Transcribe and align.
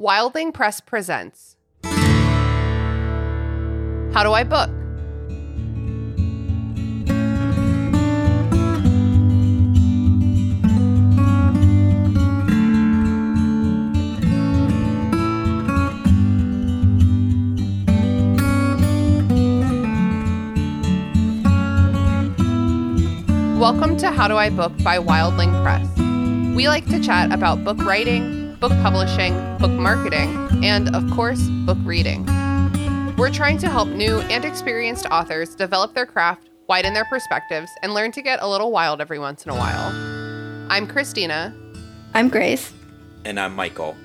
Wildling 0.00 0.52
Press 0.52 0.80
presents 0.80 1.54
How 1.84 1.92
Do 4.24 4.32
I 4.32 4.42
Book? 4.42 4.68
Welcome 23.60 23.96
to 23.98 24.10
How 24.10 24.26
Do 24.26 24.36
I 24.36 24.50
Book 24.50 24.72
by 24.82 24.98
Wildling 24.98 25.52
Press. 25.62 25.86
We 26.56 26.66
like 26.66 26.86
to 26.86 26.98
chat 26.98 27.32
about 27.32 27.62
book 27.62 27.78
writing, 27.78 28.43
book 28.64 28.82
publishing, 28.82 29.34
book 29.58 29.70
marketing, 29.72 30.48
and, 30.64 30.96
of 30.96 31.10
course, 31.10 31.50
book 31.66 31.76
reading. 31.84 32.24
We're 33.14 33.30
trying 33.30 33.58
to 33.58 33.68
help 33.68 33.90
new 33.90 34.20
and 34.20 34.42
experienced 34.42 35.04
authors 35.10 35.54
develop 35.54 35.92
their 35.92 36.06
craft, 36.06 36.48
widen 36.66 36.94
their 36.94 37.04
perspectives, 37.04 37.70
and 37.82 37.92
learn 37.92 38.10
to 38.12 38.22
get 38.22 38.40
a 38.40 38.48
little 38.48 38.72
wild 38.72 39.02
every 39.02 39.18
once 39.18 39.44
in 39.44 39.50
a 39.50 39.54
while. 39.54 39.90
I'm 40.70 40.86
Christina, 40.86 41.54
I'm 42.14 42.30
Grace. 42.30 42.72
And 43.26 43.38
I'm 43.38 43.54
Michael. 43.54 43.98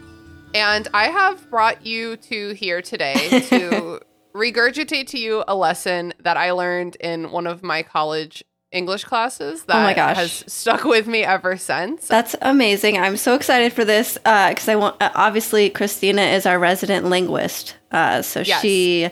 and 0.54 0.90
I 0.94 1.06
have 1.06 1.50
brought 1.50 1.86
you 1.86 2.18
to 2.18 2.52
here 2.52 2.82
today 2.82 3.30
to 3.48 4.02
regurgitate 4.36 5.08
to 5.08 5.20
you 5.20 5.46
a 5.48 5.56
lesson 5.56 6.14
that 6.20 6.36
I 6.36 6.52
learned 6.52 6.98
in 6.98 7.32
one 7.32 7.48
of 7.48 7.64
my 7.64 7.82
college 7.82 8.44
English 8.72 9.04
classes 9.06 9.64
that 9.64 9.76
Oh 9.78 9.84
my 9.84 9.94
gosh. 9.94 10.18
has 10.18 10.44
stuck 10.48 10.84
with 10.84 11.08
me 11.08 11.24
ever 11.24 11.58
since. 11.58 12.08
That's 12.08 12.36
amazing. 12.42 12.98
I'm 12.98 13.18
so 13.18 13.34
excited 13.36 13.74
for 13.74 13.84
this 13.84 14.14
because 14.16 14.68
I 14.70 14.76
want. 14.76 15.02
Uh, 15.02 15.10
obviously, 15.16 15.70
Christina 15.70 16.22
is 16.22 16.46
our 16.46 16.60
resident 16.60 17.08
linguist, 17.08 17.76
uh, 17.92 18.22
so 18.22 18.42
Yes. 18.42 18.62
she 18.62 19.10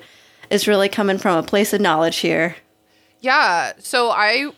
is 0.49 0.67
really 0.67 0.89
coming 0.89 1.17
from 1.17 1.38
a 1.38 1.44
place 1.44 1.73
of 1.73 1.81
knowledge 1.81 2.17
here. 2.17 2.55
Yeah. 3.19 3.73
So 3.80 4.11
I 4.11 4.52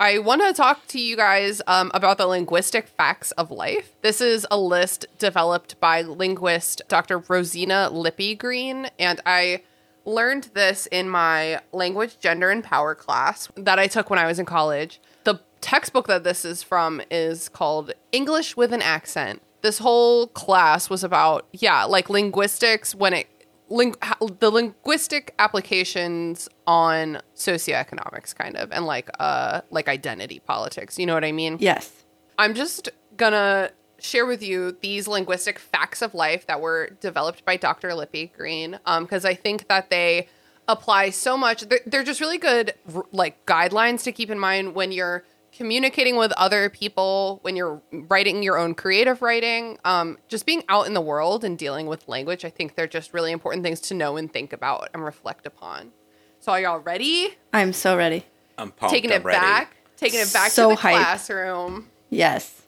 I 0.00 0.18
want 0.18 0.40
to 0.42 0.52
talk 0.54 0.86
to 0.88 1.00
you 1.00 1.16
guys 1.16 1.60
um, 1.66 1.90
about 1.94 2.16
the 2.18 2.26
linguistic 2.26 2.88
facts 2.88 3.32
of 3.32 3.50
life. 3.50 3.92
This 4.02 4.20
is 4.22 4.46
a 4.50 4.58
list 4.58 5.06
developed 5.18 5.78
by 5.80 6.00
linguist 6.02 6.82
Dr. 6.88 7.18
Rosina 7.18 7.90
Lippi 7.92 8.34
Green, 8.38 8.88
and 8.98 9.20
I 9.26 9.62
learned 10.06 10.44
this 10.54 10.86
in 10.90 11.08
my 11.10 11.60
language, 11.72 12.18
gender, 12.18 12.50
and 12.50 12.64
power 12.64 12.94
class 12.94 13.48
that 13.56 13.78
I 13.78 13.86
took 13.88 14.08
when 14.08 14.18
I 14.18 14.26
was 14.26 14.38
in 14.38 14.46
college. 14.46 15.00
The 15.24 15.40
textbook 15.60 16.06
that 16.06 16.24
this 16.24 16.44
is 16.44 16.62
from 16.62 17.02
is 17.10 17.48
called 17.50 17.92
English 18.12 18.56
with 18.56 18.72
an 18.72 18.80
Accent. 18.82 19.42
This 19.62 19.78
whole 19.78 20.28
class 20.28 20.88
was 20.88 21.02
about 21.04 21.46
yeah, 21.52 21.84
like 21.84 22.08
linguistics 22.08 22.94
when 22.94 23.12
it 23.12 23.26
ling- 23.68 23.96
the 24.38 24.48
linguistic 24.50 25.34
applications 25.40 26.48
on 26.68 27.20
socioeconomics 27.34 28.32
kind 28.34 28.56
of 28.56 28.70
and 28.70 28.86
like 28.86 29.10
uh 29.18 29.60
like 29.70 29.88
identity 29.88 30.38
politics 30.38 30.98
you 31.00 31.06
know 31.06 31.14
what 31.14 31.24
i 31.24 31.32
mean 31.32 31.56
Yes. 31.58 32.04
i'm 32.38 32.54
just 32.54 32.88
gonna 33.16 33.70
share 34.06 34.24
with 34.26 34.42
you 34.42 34.76
these 34.80 35.06
linguistic 35.08 35.58
facts 35.58 36.00
of 36.02 36.14
life 36.14 36.46
that 36.46 36.60
were 36.60 36.90
developed 37.00 37.44
by 37.44 37.56
dr 37.56 37.88
lippi 37.88 38.32
green 38.36 38.78
um 38.86 39.04
because 39.04 39.24
i 39.24 39.34
think 39.34 39.68
that 39.68 39.90
they 39.90 40.28
apply 40.68 41.10
so 41.10 41.36
much 41.36 41.62
they're, 41.62 41.80
they're 41.86 42.02
just 42.04 42.20
really 42.20 42.38
good 42.38 42.74
like 43.12 43.44
guidelines 43.46 44.02
to 44.02 44.12
keep 44.12 44.30
in 44.30 44.38
mind 44.38 44.74
when 44.74 44.90
you're 44.92 45.24
communicating 45.52 46.16
with 46.16 46.32
other 46.32 46.68
people 46.68 47.38
when 47.42 47.56
you're 47.56 47.80
writing 47.92 48.42
your 48.42 48.58
own 48.58 48.74
creative 48.74 49.22
writing 49.22 49.78
um, 49.86 50.18
just 50.28 50.44
being 50.44 50.62
out 50.68 50.86
in 50.86 50.92
the 50.92 51.00
world 51.00 51.44
and 51.44 51.56
dealing 51.56 51.86
with 51.86 52.06
language 52.08 52.44
i 52.44 52.50
think 52.50 52.74
they're 52.74 52.86
just 52.86 53.14
really 53.14 53.32
important 53.32 53.64
things 53.64 53.80
to 53.80 53.94
know 53.94 54.16
and 54.16 54.32
think 54.32 54.52
about 54.52 54.88
and 54.92 55.02
reflect 55.04 55.46
upon 55.46 55.92
so 56.40 56.52
are 56.52 56.60
y'all 56.60 56.78
ready 56.80 57.30
I'm 57.52 57.72
so 57.72 57.96
ready. 57.96 58.26
I'm 58.58 58.70
pumped. 58.70 58.92
taking 58.94 59.12
I'm 59.12 59.22
it 59.22 59.24
ready. 59.24 59.38
back 59.40 59.76
taking 59.96 60.20
it 60.20 60.30
back 60.32 60.50
So 60.50 60.70
to 60.70 60.74
the 60.76 60.80
hype. 60.82 60.96
classroom 60.96 61.88
Yes. 62.10 62.65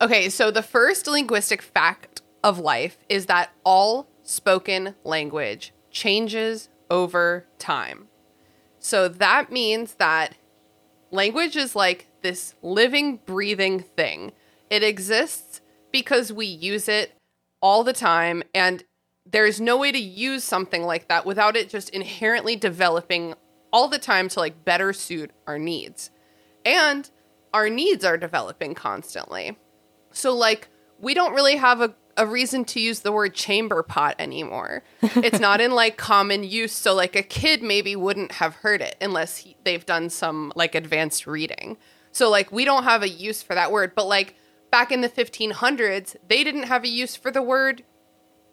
Okay, 0.00 0.28
so 0.28 0.50
the 0.50 0.62
first 0.62 1.06
linguistic 1.06 1.62
fact 1.62 2.22
of 2.42 2.58
life 2.58 2.98
is 3.08 3.26
that 3.26 3.50
all 3.64 4.08
spoken 4.22 4.94
language 5.04 5.72
changes 5.90 6.68
over 6.90 7.46
time. 7.58 8.08
So 8.78 9.08
that 9.08 9.50
means 9.50 9.94
that 9.94 10.34
language 11.10 11.56
is 11.56 11.76
like 11.76 12.08
this 12.22 12.54
living, 12.60 13.20
breathing 13.24 13.80
thing. 13.80 14.32
It 14.68 14.82
exists 14.82 15.60
because 15.92 16.32
we 16.32 16.46
use 16.46 16.88
it 16.88 17.14
all 17.62 17.84
the 17.84 17.92
time, 17.92 18.42
and 18.54 18.84
there's 19.24 19.60
no 19.60 19.78
way 19.78 19.92
to 19.92 19.98
use 19.98 20.44
something 20.44 20.82
like 20.82 21.08
that 21.08 21.24
without 21.24 21.56
it 21.56 21.70
just 21.70 21.88
inherently 21.90 22.56
developing 22.56 23.34
all 23.72 23.88
the 23.88 23.98
time 23.98 24.28
to 24.28 24.40
like 24.40 24.64
better 24.64 24.92
suit 24.92 25.30
our 25.46 25.58
needs. 25.58 26.10
And 26.64 27.08
our 27.54 27.70
needs 27.70 28.04
are 28.04 28.18
developing 28.18 28.74
constantly. 28.74 29.56
So, 30.14 30.34
like, 30.34 30.68
we 30.98 31.12
don't 31.12 31.34
really 31.34 31.56
have 31.56 31.80
a, 31.80 31.94
a 32.16 32.26
reason 32.26 32.64
to 32.66 32.80
use 32.80 33.00
the 33.00 33.12
word 33.12 33.34
chamber 33.34 33.82
pot 33.82 34.16
anymore. 34.18 34.82
it's 35.02 35.40
not 35.40 35.60
in 35.60 35.72
like 35.72 35.96
common 35.96 36.44
use. 36.44 36.72
So, 36.72 36.94
like, 36.94 37.16
a 37.16 37.22
kid 37.22 37.62
maybe 37.62 37.94
wouldn't 37.96 38.32
have 38.32 38.54
heard 38.56 38.80
it 38.80 38.96
unless 39.00 39.38
he, 39.38 39.56
they've 39.64 39.84
done 39.84 40.08
some 40.08 40.52
like 40.56 40.74
advanced 40.74 41.26
reading. 41.26 41.76
So, 42.12 42.30
like, 42.30 42.52
we 42.52 42.64
don't 42.64 42.84
have 42.84 43.02
a 43.02 43.08
use 43.08 43.42
for 43.42 43.54
that 43.54 43.72
word. 43.72 43.94
But, 43.94 44.06
like, 44.06 44.36
back 44.70 44.92
in 44.92 45.00
the 45.00 45.08
1500s, 45.08 46.16
they 46.28 46.44
didn't 46.44 46.64
have 46.64 46.84
a 46.84 46.88
use 46.88 47.16
for 47.16 47.30
the 47.30 47.42
word 47.42 47.82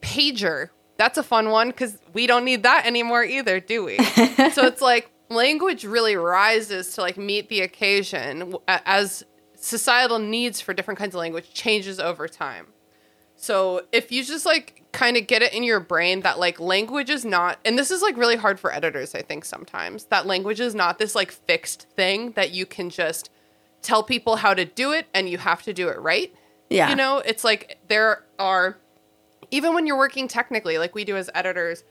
pager. 0.02 0.70
That's 0.98 1.18
a 1.18 1.24
fun 1.24 1.50
one 1.50 1.70
because 1.70 1.98
we 2.14 2.28
don't 2.28 2.46
need 2.46 2.64
that 2.64 2.86
anymore 2.86 3.24
either, 3.24 3.60
do 3.60 3.86
we? 3.86 3.98
so 4.54 4.66
it's 4.66 4.82
like 4.82 5.10
language 5.30 5.84
really 5.84 6.16
rises 6.16 6.94
to 6.96 7.02
like 7.02 7.18
meet 7.18 7.50
the 7.50 7.62
occasion 7.62 8.56
as 8.68 9.24
societal 9.62 10.20
needs 10.20 10.60
for 10.60 10.74
different 10.74 10.98
kinds 10.98 11.16
of 11.16 11.20
language 11.20 11.54
changes 11.54 12.00
over 12.00 12.28
time. 12.28 12.68
So 13.36 13.82
if 13.92 14.12
you 14.12 14.24
just 14.24 14.46
like 14.46 14.84
kind 14.92 15.18
of 15.18 15.28
get 15.28 15.42
it 15.42 15.54
in 15.54 15.64
your 15.64 15.80
brain 15.80 16.22
that 16.22 16.40
like 16.40 16.60
language 16.60 17.10
is 17.10 17.24
not, 17.24 17.60
and 17.64 17.78
this 17.78 17.90
is 17.90 18.02
like 18.02 18.18
really 18.18 18.36
hard 18.36 18.60
for 18.60 18.74
editors, 18.74 19.16
I 19.16 19.22
think 19.22 19.46
sometimes, 19.46 20.06
that 20.06 20.26
language 20.26 20.60
is 20.60 20.76
not 20.76 21.00
this 21.00 21.16
like 21.16 21.32
fixed 21.32 21.88
thing 21.96 22.32
that 22.32 22.52
you 22.52 22.66
can 22.66 22.90
just 22.90 23.30
tell 23.82 24.04
people 24.04 24.36
how 24.38 24.54
to 24.54 24.66
do 24.66 24.92
it 24.92 25.08
and 25.14 25.30
you 25.30 25.38
have 25.38 25.64
to 25.64 25.74
do 25.74 25.90
it 25.90 26.00
right. 26.00 26.34
Yeah. 26.70 26.90
You 26.90 26.96
know, 26.96 27.20
it's 27.20 27.44
like 27.44 27.80
there 27.88 28.24
are, 28.38 28.78
even 29.50 29.74
when 29.74 29.88
you're 29.88 29.98
working 29.98 30.28
technically, 30.28 30.78
like 30.78 30.96
we 30.96 31.04
do 31.04 31.18
as 31.18 31.30
editors, 31.34 31.84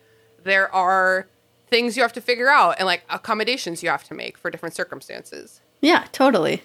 there 0.42 0.72
are 0.74 1.28
things 1.68 1.96
you 1.96 2.02
have 2.02 2.12
to 2.14 2.20
figure 2.20 2.48
out 2.48 2.76
and 2.78 2.86
like 2.86 3.02
accommodations 3.10 3.82
you 3.82 3.90
have 3.90 4.04
to 4.04 4.14
make 4.14 4.38
for 4.38 4.50
different 4.50 4.74
circumstances. 4.74 5.60
Yeah. 5.80 6.06
Totally. 6.12 6.62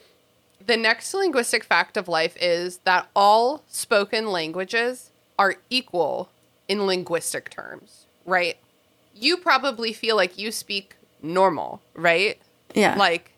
The 0.66 0.78
next 0.78 1.14
linguistic 1.14 1.64
fact 1.64 1.98
of 1.98 2.08
life 2.08 2.36
is 2.42 2.80
that 2.86 3.08
all 3.16 3.64
spoken 3.68 4.32
languages 4.32 5.12
are 5.38 5.56
equal 5.70 6.30
in 6.68 6.88
linguistic 6.88 7.50
terms, 7.50 8.06
right? 8.26 8.58
You 9.14 9.38
probably 9.38 9.94
feel 9.94 10.16
like 10.16 10.38
you 10.38 10.52
speak 10.52 10.96
normal, 11.22 11.82
right? 11.94 12.40
Yeah. 12.74 12.96
Like, 12.96 13.34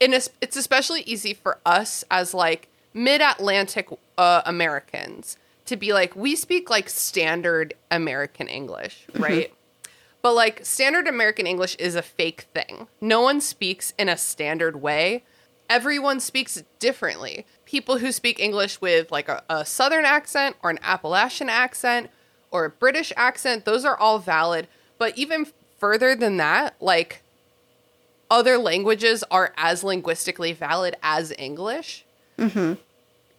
and 0.00 0.12
it's, 0.12 0.28
it's 0.40 0.56
especially 0.56 1.02
easy 1.02 1.34
for 1.34 1.58
us 1.64 2.04
as 2.10 2.34
like 2.34 2.68
mid-Atlantic 2.92 3.88
uh, 4.18 4.42
Americans 4.44 5.36
to 5.66 5.76
be 5.76 5.92
like 5.92 6.14
we 6.16 6.34
speak 6.34 6.68
like 6.68 6.88
standard 6.88 7.74
American 7.90 8.48
English, 8.48 9.06
right? 9.16 9.52
But 10.20 10.34
like 10.34 10.64
standard 10.64 11.06
American 11.06 11.46
English 11.46 11.76
is 11.76 11.94
a 11.94 12.02
fake 12.02 12.46
thing. 12.52 12.88
No 13.00 13.20
one 13.20 13.40
speaks 13.40 13.94
in 13.98 14.08
a 14.08 14.16
standard 14.16 14.82
way. 14.82 15.24
Everyone 15.68 16.20
speaks 16.20 16.62
differently. 16.78 17.46
People 17.64 17.98
who 17.98 18.12
speak 18.12 18.38
English 18.38 18.80
with 18.80 19.10
like 19.10 19.28
a, 19.28 19.42
a 19.48 19.64
Southern 19.64 20.04
accent 20.04 20.56
or 20.62 20.70
an 20.70 20.78
Appalachian 20.82 21.48
accent 21.48 22.10
or 22.50 22.66
a 22.66 22.70
British 22.70 23.12
accent, 23.16 23.64
those 23.64 23.84
are 23.84 23.96
all 23.96 24.18
valid. 24.18 24.68
But 24.98 25.16
even 25.16 25.46
further 25.78 26.14
than 26.14 26.36
that, 26.36 26.76
like 26.80 27.22
other 28.30 28.56
languages 28.58 29.24
are 29.30 29.52
as 29.56 29.82
linguistically 29.84 30.52
valid 30.52 30.96
as 31.02 31.32
English. 31.38 32.04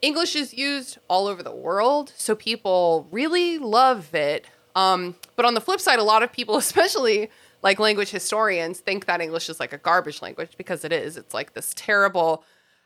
English 0.02 0.36
is 0.36 0.54
used 0.54 0.98
all 1.08 1.28
over 1.28 1.42
the 1.42 1.56
world, 1.56 2.12
so 2.18 2.36
people 2.36 3.08
really 3.10 3.58
love 3.58 4.14
it. 4.14 4.46
Um, 4.76 5.16
but 5.36 5.46
on 5.46 5.54
the 5.54 5.62
flip 5.62 5.80
side, 5.80 5.98
a 5.98 6.04
lot 6.04 6.24
of 6.24 6.32
people, 6.32 6.58
especially 6.68 7.30
like 7.64 7.80
language 7.80 8.12
historians, 8.12 8.80
think 8.80 9.06
that 9.06 9.22
English 9.22 9.50
is 9.50 9.60
like 9.60 9.74
a 9.74 9.78
garbage 9.78 10.22
language 10.22 10.52
because 10.58 10.84
it 10.84 10.92
is. 10.92 11.18
It's 11.18 11.34
like 11.34 11.54
this 11.54 11.74
terrible 11.76 12.44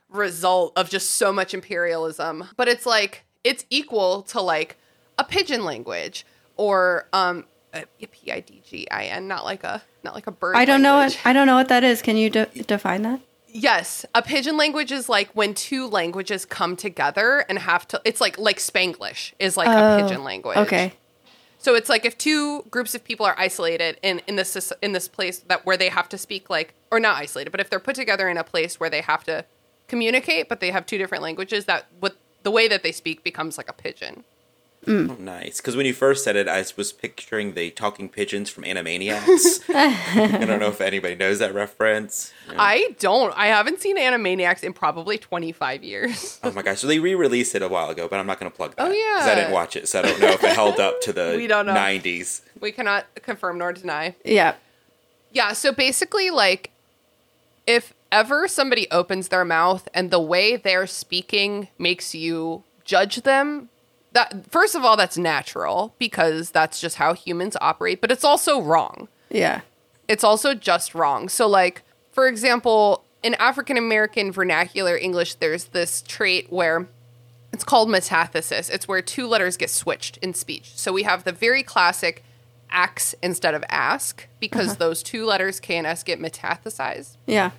result 0.09 0.71
of 0.77 0.89
just 0.89 1.11
so 1.11 1.33
much 1.33 1.53
imperialism. 1.53 2.45
But 2.55 2.67
it's 2.67 2.85
like 2.85 3.25
it's 3.43 3.65
equal 3.69 4.21
to 4.23 4.41
like 4.41 4.77
a 5.17 5.23
pidgin 5.23 5.65
language 5.65 6.25
or 6.55 7.07
um 7.11 7.45
a 7.73 7.85
P 8.07 8.31
I 8.31 8.39
D 8.39 8.61
G 8.65 8.87
I 8.89 9.05
N, 9.05 9.27
not 9.27 9.43
like 9.43 9.63
a 9.63 9.81
not 10.03 10.15
like 10.15 10.27
a 10.27 10.31
bird. 10.31 10.55
I 10.55 10.65
don't 10.65 10.81
know 10.81 10.97
what 10.97 11.19
I 11.25 11.33
don't 11.33 11.47
know 11.47 11.55
what 11.55 11.67
that 11.69 11.83
is. 11.83 12.01
Can 12.01 12.15
you 12.15 12.29
de- 12.29 12.45
define 12.45 13.01
that? 13.01 13.19
Yes, 13.49 14.05
a 14.13 14.21
pidgin 14.21 14.57
language 14.57 14.91
is 14.91 15.09
like 15.09 15.29
when 15.33 15.53
two 15.53 15.87
languages 15.87 16.45
come 16.45 16.75
together 16.75 17.45
and 17.49 17.57
have 17.57 17.87
to. 17.89 18.01
It's 18.05 18.21
like 18.21 18.37
like 18.37 18.57
Spanglish 18.57 19.33
is 19.39 19.57
like 19.57 19.67
a 19.69 19.95
Oh, 19.95 20.01
pidgin 20.01 20.23
language. 20.23 20.57
Okay. 20.57 20.93
So 21.59 21.75
it's 21.75 21.89
like 21.89 22.05
if 22.05 22.17
two 22.17 22.63
groups 22.69 22.93
of 22.95 23.03
people 23.03 23.25
are 23.25 23.35
isolated 23.37 23.97
in 24.01 24.21
in 24.27 24.35
this 24.35 24.71
in 24.81 24.93
this 24.93 25.07
place 25.07 25.39
that 25.39 25.65
where 25.65 25.77
they 25.77 25.89
have 25.89 26.07
to 26.09 26.17
speak 26.17 26.49
like 26.49 26.73
or 26.91 26.99
not 26.99 27.17
isolated, 27.17 27.51
but 27.51 27.59
if 27.59 27.69
they're 27.69 27.79
put 27.79 27.95
together 27.95 28.29
in 28.29 28.37
a 28.37 28.43
place 28.43 28.79
where 28.79 28.89
they 28.89 29.01
have 29.01 29.23
to 29.25 29.45
communicate, 29.87 30.49
but 30.49 30.59
they 30.59 30.71
have 30.71 30.85
two 30.85 30.97
different 30.97 31.23
languages, 31.23 31.65
that 31.65 31.87
what 31.99 32.17
the 32.43 32.51
way 32.51 32.67
that 32.67 32.83
they 32.83 32.91
speak 32.91 33.23
becomes 33.23 33.57
like 33.57 33.69
a 33.69 33.73
pidgin. 34.87 35.11
Oh, 35.11 35.21
nice. 35.21 35.57
Because 35.57 35.75
when 35.75 35.85
you 35.85 35.93
first 35.93 36.23
said 36.23 36.35
it, 36.35 36.47
I 36.47 36.63
was 36.75 36.91
picturing 36.91 37.53
the 37.53 37.69
talking 37.71 38.09
pigeons 38.09 38.49
from 38.49 38.63
Animaniacs. 38.63 39.63
I 39.75 40.45
don't 40.45 40.59
know 40.59 40.69
if 40.69 40.81
anybody 40.81 41.15
knows 41.15 41.39
that 41.39 41.53
reference. 41.53 42.33
Yeah. 42.49 42.55
I 42.57 42.95
don't. 42.99 43.33
I 43.37 43.47
haven't 43.47 43.79
seen 43.81 43.97
Animaniacs 43.97 44.63
in 44.63 44.73
probably 44.73 45.17
twenty 45.17 45.51
five 45.51 45.83
years. 45.83 46.39
Oh 46.47 46.51
my 46.51 46.61
gosh! 46.61 46.79
So 46.79 46.87
they 46.87 46.99
re-released 46.99 47.55
it 47.55 47.61
a 47.61 47.67
while 47.67 47.89
ago, 47.89 48.07
but 48.07 48.19
I'm 48.19 48.25
not 48.27 48.39
going 48.39 48.49
to 48.51 48.55
plug 48.55 48.75
that. 48.77 48.87
Oh, 48.87 48.91
yeah. 48.91 49.15
because 49.17 49.27
I 49.27 49.35
didn't 49.35 49.51
watch 49.51 49.75
it, 49.75 49.89
so 49.89 49.99
I 49.99 50.01
don't 50.03 50.19
know 50.21 50.27
if 50.29 50.43
it 50.43 50.55
held 50.55 50.79
up 50.79 51.01
to 51.01 51.11
the 51.13 51.33
We 51.37 51.45
don't 51.47 51.65
know. 51.65 51.73
'90s. 51.73 52.41
we 52.61 52.71
cannot 52.71 53.05
confirm 53.21 53.57
nor 53.57 53.73
deny. 53.73 54.15
Yeah. 54.23 54.55
Yeah, 55.33 55.51
so 55.53 55.71
basically, 55.73 56.29
like, 56.29 56.71
if 57.67 57.93
ever 58.11 58.47
somebody 58.47 58.89
opens 58.91 59.27
their 59.27 59.43
mouth 59.43 59.87
and 59.93 60.09
the 60.09 60.21
way 60.21 60.55
they're 60.55 60.87
speaking 60.87 61.67
makes 61.77 62.15
you 62.15 62.63
judge 62.85 63.17
them, 63.23 63.69
that 64.17 64.51
first 64.51 64.73
of 64.73 64.83
all, 64.83 64.97
that's 64.97 65.17
natural 65.17 65.93
because 65.99 66.49
that's 66.49 66.81
just 66.81 66.95
how 66.95 67.13
humans 67.13 67.55
operate, 67.61 68.01
but 68.01 68.11
it's 68.11 68.23
also 68.23 68.59
wrong. 68.59 69.07
Yeah. 69.29 69.61
It's 70.07 70.23
also 70.23 70.55
just 70.55 70.95
wrong. 70.95 71.29
So, 71.29 71.47
like, 71.47 71.83
for 72.11 72.27
example, 72.27 73.03
in 73.21 73.35
African 73.35 73.77
American 73.77 74.31
vernacular 74.31 74.97
English, 74.97 75.35
there's 75.35 75.65
this 75.65 76.01
trait 76.01 76.51
where 76.51 76.87
it's 77.53 77.63
called 77.63 77.89
metathesis. 77.89 78.71
It's 78.71 78.87
where 78.87 79.03
two 79.03 79.27
letters 79.27 79.55
get 79.55 79.69
switched 79.69 80.17
in 80.17 80.33
speech. 80.33 80.71
So 80.75 80.91
we 80.91 81.03
have 81.03 81.23
the 81.23 81.31
very 81.31 81.61
classic 81.61 82.23
ax 82.71 83.13
instead 83.21 83.53
of 83.53 83.63
ask 83.69 84.27
because 84.39 84.69
uh-huh. 84.69 84.79
those 84.79 85.03
two 85.03 85.25
letters 85.25 85.59
K 85.59 85.77
and 85.77 85.85
S 85.85 86.01
get 86.01 86.19
metathesized. 86.19 87.17
Yeah. 87.27 87.51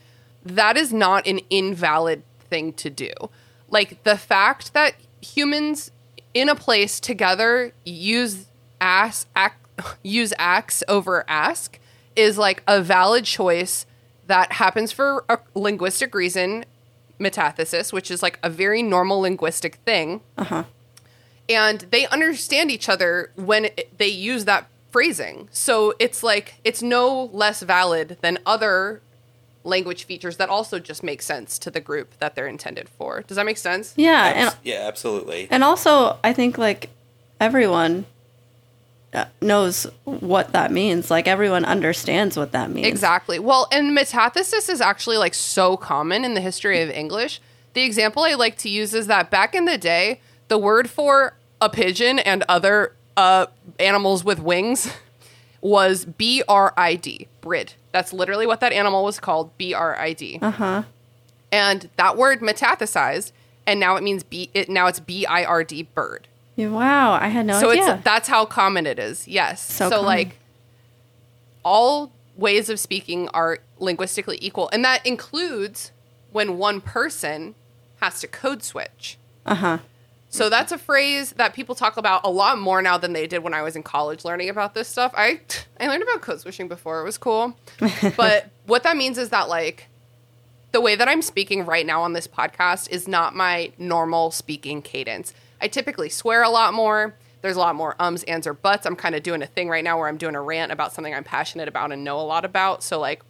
That 0.44 0.76
is 0.76 0.92
not 0.92 1.24
an 1.26 1.40
invalid 1.50 2.24
thing 2.40 2.72
to 2.74 2.90
do. 2.90 3.12
Like 3.70 4.02
the 4.02 4.16
fact 4.16 4.74
that 4.74 4.94
humans 5.20 5.92
in 6.34 6.48
a 6.48 6.54
place 6.54 7.00
together 7.00 7.72
use 7.84 8.46
ass 8.80 9.26
ac 9.36 9.54
use 10.02 10.32
ax 10.38 10.82
over 10.88 11.24
ask 11.28 11.78
is 12.16 12.36
like 12.38 12.62
a 12.66 12.82
valid 12.82 13.24
choice 13.24 13.86
that 14.26 14.52
happens 14.52 14.92
for 14.92 15.24
a 15.28 15.38
linguistic 15.54 16.14
reason 16.14 16.64
metathesis 17.18 17.92
which 17.92 18.10
is 18.10 18.22
like 18.22 18.38
a 18.42 18.50
very 18.50 18.82
normal 18.82 19.20
linguistic 19.20 19.76
thing 19.86 20.20
uh-huh. 20.36 20.64
and 21.48 21.80
they 21.90 22.06
understand 22.08 22.70
each 22.70 22.88
other 22.88 23.32
when 23.36 23.66
it, 23.66 23.96
they 23.98 24.08
use 24.08 24.44
that 24.44 24.68
phrasing. 24.90 25.48
So 25.52 25.94
it's 25.98 26.22
like 26.22 26.54
it's 26.64 26.82
no 26.82 27.30
less 27.32 27.62
valid 27.62 28.18
than 28.20 28.38
other 28.46 29.02
language 29.68 30.04
features 30.04 30.36
that 30.38 30.48
also 30.48 30.78
just 30.78 31.02
make 31.02 31.22
sense 31.22 31.58
to 31.60 31.70
the 31.70 31.80
group 31.80 32.18
that 32.18 32.34
they're 32.34 32.48
intended 32.48 32.88
for. 32.88 33.22
Does 33.22 33.36
that 33.36 33.46
make 33.46 33.58
sense? 33.58 33.94
Yeah. 33.96 34.12
Abs- 34.34 34.54
And 34.54 34.56
yeah, 34.64 34.86
absolutely. 34.88 35.48
and 35.50 35.62
also, 35.62 36.18
I 36.24 36.32
think 36.32 36.58
like 36.58 36.90
everyone 37.40 38.06
uh, 39.14 39.24
knows 39.40 39.86
what 40.04 40.52
that 40.52 40.70
means. 40.72 41.10
Like 41.10 41.26
everyone 41.28 41.64
understands 41.64 42.36
what 42.36 42.52
that 42.52 42.70
means. 42.70 42.86
Exactly. 42.86 43.38
Well, 43.38 43.68
and 43.72 43.96
metathesis 43.96 44.68
is 44.68 44.80
actually 44.80 45.16
like 45.16 45.34
so 45.34 45.76
common 45.76 46.24
in 46.24 46.34
the 46.34 46.40
history 46.40 46.82
of 46.82 46.90
English. 46.90 47.40
The 47.74 47.82
example 47.84 48.24
I 48.24 48.34
like 48.34 48.56
to 48.58 48.68
use 48.68 48.92
is 48.94 49.06
that 49.06 49.30
back 49.30 49.54
in 49.54 49.64
the 49.66 49.78
day, 49.78 50.20
the 50.48 50.58
word 50.58 50.90
for 50.90 51.34
a 51.60 51.68
pigeon 51.68 52.18
and 52.18 52.44
other 52.48 52.94
uh, 53.16 53.46
animals 53.78 54.24
with 54.24 54.40
wings 54.40 54.92
was 55.60 56.04
B 56.04 56.42
R 56.48 56.72
I 56.76 56.94
D, 56.94 57.28
brid. 57.40 57.74
That's 57.92 58.12
literally 58.12 58.46
what 58.46 58.60
that 58.60 58.72
animal 58.72 59.04
was 59.04 59.18
called, 59.18 59.56
B 59.58 59.72
R 59.74 59.98
I 59.98 60.12
D. 60.12 60.38
Uh 60.42 60.50
huh. 60.50 60.82
And 61.50 61.88
that 61.96 62.16
word 62.16 62.40
metathesized, 62.40 63.32
and 63.66 63.80
now 63.80 63.96
it 63.96 64.02
means 64.02 64.22
B. 64.22 64.50
It 64.54 64.68
now 64.68 64.86
it's 64.86 65.00
B 65.00 65.24
I 65.26 65.44
R 65.44 65.64
D, 65.64 65.82
bird. 65.82 66.28
Wow, 66.56 67.12
I 67.12 67.28
had 67.28 67.46
no 67.46 67.60
so 67.60 67.70
idea. 67.70 67.94
it's 67.94 68.04
that's 68.04 68.28
how 68.28 68.44
common 68.44 68.84
it 68.86 68.98
is. 68.98 69.28
Yes. 69.28 69.62
So 69.62 69.88
So, 69.90 70.02
like 70.02 70.38
all 71.64 72.12
ways 72.36 72.68
of 72.68 72.78
speaking 72.80 73.28
are 73.30 73.58
linguistically 73.78 74.38
equal, 74.40 74.68
and 74.72 74.84
that 74.84 75.04
includes 75.06 75.92
when 76.32 76.58
one 76.58 76.80
person 76.80 77.54
has 78.00 78.20
to 78.20 78.26
code 78.28 78.62
switch. 78.62 79.16
uh 79.46 79.54
huh. 79.54 79.78
So 80.30 80.50
that's 80.50 80.72
a 80.72 80.78
phrase 80.78 81.32
that 81.32 81.54
people 81.54 81.74
talk 81.74 81.96
about 81.96 82.20
a 82.24 82.30
lot 82.30 82.58
more 82.58 82.82
now 82.82 82.98
than 82.98 83.12
they 83.12 83.26
did 83.26 83.42
when 83.42 83.54
I 83.54 83.62
was 83.62 83.76
in 83.76 83.82
college 83.82 84.24
learning 84.24 84.50
about 84.50 84.74
this 84.74 84.88
stuff. 84.88 85.12
I 85.16 85.40
I 85.80 85.88
learned 85.88 86.02
about 86.02 86.20
code 86.20 86.40
switching 86.40 86.68
before. 86.68 87.00
It 87.00 87.04
was 87.04 87.18
cool. 87.18 87.56
but 88.16 88.50
what 88.66 88.82
that 88.82 88.96
means 88.96 89.16
is 89.16 89.30
that 89.30 89.48
like 89.48 89.88
the 90.72 90.80
way 90.80 90.96
that 90.96 91.08
I'm 91.08 91.22
speaking 91.22 91.64
right 91.64 91.86
now 91.86 92.02
on 92.02 92.12
this 92.12 92.28
podcast 92.28 92.90
is 92.90 93.08
not 93.08 93.34
my 93.34 93.72
normal 93.78 94.30
speaking 94.30 94.82
cadence. 94.82 95.32
I 95.62 95.68
typically 95.68 96.10
swear 96.10 96.42
a 96.42 96.50
lot 96.50 96.74
more. 96.74 97.14
There's 97.40 97.56
a 97.56 97.60
lot 97.60 97.74
more 97.74 97.94
ums, 97.98 98.22
ands, 98.24 98.46
or 98.46 98.52
buts. 98.52 98.84
I'm 98.84 98.96
kind 98.96 99.14
of 99.14 99.22
doing 99.22 99.42
a 99.42 99.46
thing 99.46 99.68
right 99.68 99.84
now 99.84 99.96
where 99.96 100.08
I'm 100.08 100.18
doing 100.18 100.34
a 100.34 100.42
rant 100.42 100.72
about 100.72 100.92
something 100.92 101.14
I'm 101.14 101.24
passionate 101.24 101.68
about 101.68 101.90
and 101.90 102.04
know 102.04 102.20
a 102.20 102.22
lot 102.22 102.44
about. 102.44 102.82
So 102.82 103.00
like 103.00 103.22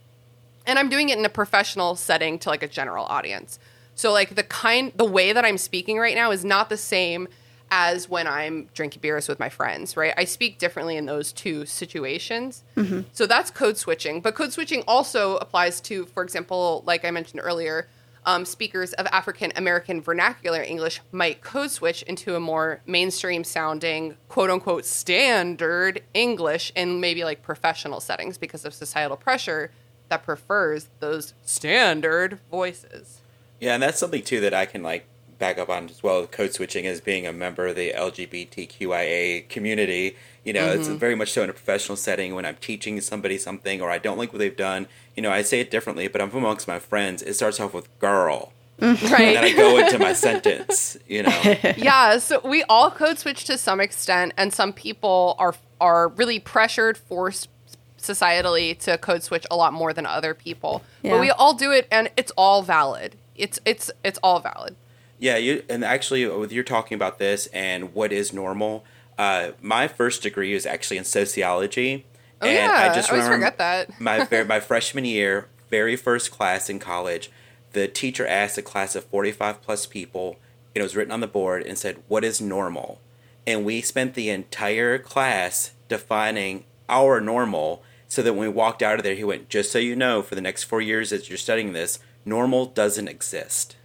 and 0.65 0.77
I'm 0.77 0.89
doing 0.89 1.09
it 1.09 1.17
in 1.17 1.25
a 1.25 1.29
professional 1.29 1.95
setting 1.95 2.37
to 2.39 2.49
like 2.49 2.61
a 2.61 2.67
general 2.67 3.05
audience. 3.05 3.57
So 3.99 4.13
like 4.13 4.35
the 4.35 4.43
kind 4.43 4.93
the 4.95 5.03
way 5.03 5.33
that 5.33 5.43
I'm 5.43 5.57
speaking 5.57 5.99
right 5.99 6.15
now 6.15 6.31
is 6.31 6.45
not 6.45 6.69
the 6.69 6.77
same 6.77 7.27
as 7.69 8.07
when 8.07 8.27
I'm 8.27 8.69
drinking 8.73 9.01
beers 9.01 9.27
with 9.27 9.41
my 9.41 9.49
friends, 9.49 9.97
right? 9.97 10.13
I 10.15 10.23
speak 10.23 10.57
differently 10.57 10.95
in 10.95 11.05
those 11.05 11.33
two 11.33 11.65
situations. 11.65 12.63
So 13.11 13.27
that's 13.27 13.51
code 13.51 13.75
switching. 13.75 14.21
But 14.21 14.35
code 14.35 14.53
switching 14.53 14.83
also 14.87 15.35
applies 15.35 15.81
to, 15.81 16.05
for 16.05 16.23
example, 16.23 16.81
like 16.87 17.03
I 17.03 17.11
mentioned 17.11 17.41
earlier, 17.43 17.89
um, 18.25 18.45
speakers 18.45 18.93
of 18.93 19.05
African 19.07 19.51
American 19.57 19.99
vernacular 19.99 20.63
English 20.63 21.01
might 21.11 21.41
code 21.41 21.69
switch 21.69 22.01
into 22.03 22.37
a 22.37 22.39
more 22.39 22.79
mainstream 22.85 23.43
sounding, 23.43 24.15
quote 24.29 24.49
unquote, 24.49 24.85
standard 24.85 26.01
English 26.13 26.71
in 26.73 27.01
maybe 27.01 27.25
like 27.25 27.41
professional 27.41 27.99
settings 27.99 28.37
because 28.37 28.63
of 28.63 28.73
societal 28.73 29.17
pressure 29.17 29.71
that 30.07 30.23
prefers 30.23 30.87
those 31.01 31.33
standard 31.43 32.39
voices. 32.49 33.18
Yeah, 33.59 33.73
and 33.73 33.83
that's 33.83 33.99
something 33.99 34.23
too 34.23 34.39
that 34.41 34.53
I 34.53 34.65
can 34.65 34.83
like 34.83 35.05
back 35.39 35.57
up 35.57 35.69
on 35.69 35.89
as 35.89 36.03
well. 36.03 36.27
Code 36.27 36.53
switching 36.53 36.85
as 36.85 37.01
being 37.01 37.25
a 37.25 37.33
member 37.33 37.67
of 37.67 37.75
the 37.75 37.93
LGBTQIA 37.93 39.49
community. 39.49 40.15
You 40.43 40.53
know, 40.53 40.67
it's 40.67 40.87
mm-hmm. 40.87 40.97
very 40.97 41.15
much 41.15 41.31
so 41.31 41.43
in 41.43 41.49
a 41.49 41.53
professional 41.53 41.95
setting 41.95 42.35
when 42.35 42.45
I'm 42.45 42.57
teaching 42.57 42.99
somebody 43.01 43.37
something 43.37 43.81
or 43.81 43.89
I 43.89 43.97
don't 43.97 44.17
like 44.17 44.31
what 44.31 44.39
they've 44.39 44.55
done. 44.55 44.87
You 45.15 45.23
know, 45.23 45.31
I 45.31 45.41
say 45.41 45.59
it 45.59 45.71
differently, 45.71 46.07
but 46.07 46.21
I'm 46.21 46.31
amongst 46.31 46.67
my 46.67 46.79
friends. 46.79 47.21
It 47.21 47.33
starts 47.33 47.59
off 47.59 47.73
with 47.73 47.87
girl, 47.99 48.53
Right. 48.81 48.93
and 48.93 49.35
then 49.35 49.43
I 49.43 49.53
go 49.53 49.77
into 49.77 49.99
my 49.99 50.13
sentence. 50.13 50.97
You 51.07 51.23
know, 51.23 51.41
yeah, 51.77 52.17
so 52.19 52.39
we 52.43 52.63
all 52.63 52.91
code 52.91 53.19
switch 53.19 53.45
to 53.45 53.57
some 53.57 53.79
extent, 53.81 54.33
and 54.37 54.53
some 54.53 54.73
people 54.73 55.35
are 55.39 55.55
are 55.81 56.09
really 56.09 56.39
pressured, 56.39 56.97
forced 56.97 57.49
societally 57.97 58.77
to 58.79 58.97
code 58.97 59.23
switch 59.23 59.45
a 59.51 59.55
lot 59.55 59.73
more 59.73 59.91
than 59.93 60.05
other 60.05 60.33
people. 60.33 60.83
Yeah. 61.01 61.11
But 61.11 61.21
we 61.21 61.29
all 61.29 61.53
do 61.53 61.71
it, 61.71 61.87
and 61.91 62.09
it's 62.15 62.31
all 62.37 62.63
valid. 62.63 63.15
It's 63.39 63.59
it's 63.65 63.89
it's 64.03 64.19
all 64.21 64.39
valid. 64.39 64.75
Yeah, 65.17 65.37
you 65.37 65.63
and 65.69 65.83
actually 65.83 66.27
with 66.27 66.51
you're 66.51 66.63
talking 66.63 66.95
about 66.95 67.19
this 67.19 67.47
and 67.47 67.93
what 67.93 68.11
is 68.11 68.33
normal. 68.33 68.85
Uh, 69.17 69.51
my 69.61 69.87
first 69.87 70.23
degree 70.23 70.53
is 70.53 70.65
actually 70.65 70.97
in 70.97 71.03
sociology. 71.03 72.05
Oh 72.41 72.47
and 72.47 72.55
yeah, 72.55 72.89
I 72.89 72.95
just 72.95 73.09
always 73.11 73.25
remember 73.25 73.47
forget 73.47 73.57
that. 73.57 73.99
my 73.99 74.43
my 74.43 74.59
freshman 74.61 75.05
year, 75.05 75.49
very 75.69 75.95
first 75.95 76.31
class 76.31 76.69
in 76.69 76.79
college, 76.79 77.29
the 77.73 77.87
teacher 77.87 78.25
asked 78.25 78.57
a 78.57 78.61
class 78.61 78.95
of 78.95 79.03
45 79.05 79.61
plus 79.61 79.85
people, 79.85 80.37
and 80.73 80.81
it 80.81 80.83
was 80.83 80.95
written 80.95 81.11
on 81.11 81.19
the 81.19 81.27
board 81.27 81.63
and 81.63 81.77
said, 81.77 82.01
"What 82.07 82.23
is 82.23 82.39
normal?" 82.39 83.01
And 83.45 83.65
we 83.65 83.81
spent 83.81 84.13
the 84.13 84.29
entire 84.29 84.97
class 84.97 85.71
defining 85.89 86.63
our 86.87 87.19
normal 87.19 87.83
so 88.07 88.21
that 88.21 88.33
when 88.33 88.47
we 88.47 88.53
walked 88.53 88.81
out 88.81 88.99
of 88.99 89.03
there, 89.03 89.15
he 89.15 89.23
went, 89.25 89.49
"Just 89.49 89.71
so 89.71 89.79
you 89.79 89.97
know, 89.97 90.21
for 90.21 90.35
the 90.35 90.41
next 90.41 90.63
4 90.63 90.81
years 90.81 91.11
as 91.11 91.27
you're 91.27 91.37
studying 91.37 91.73
this, 91.73 91.99
normal 92.25 92.65
doesn't 92.67 93.07
exist." 93.07 93.75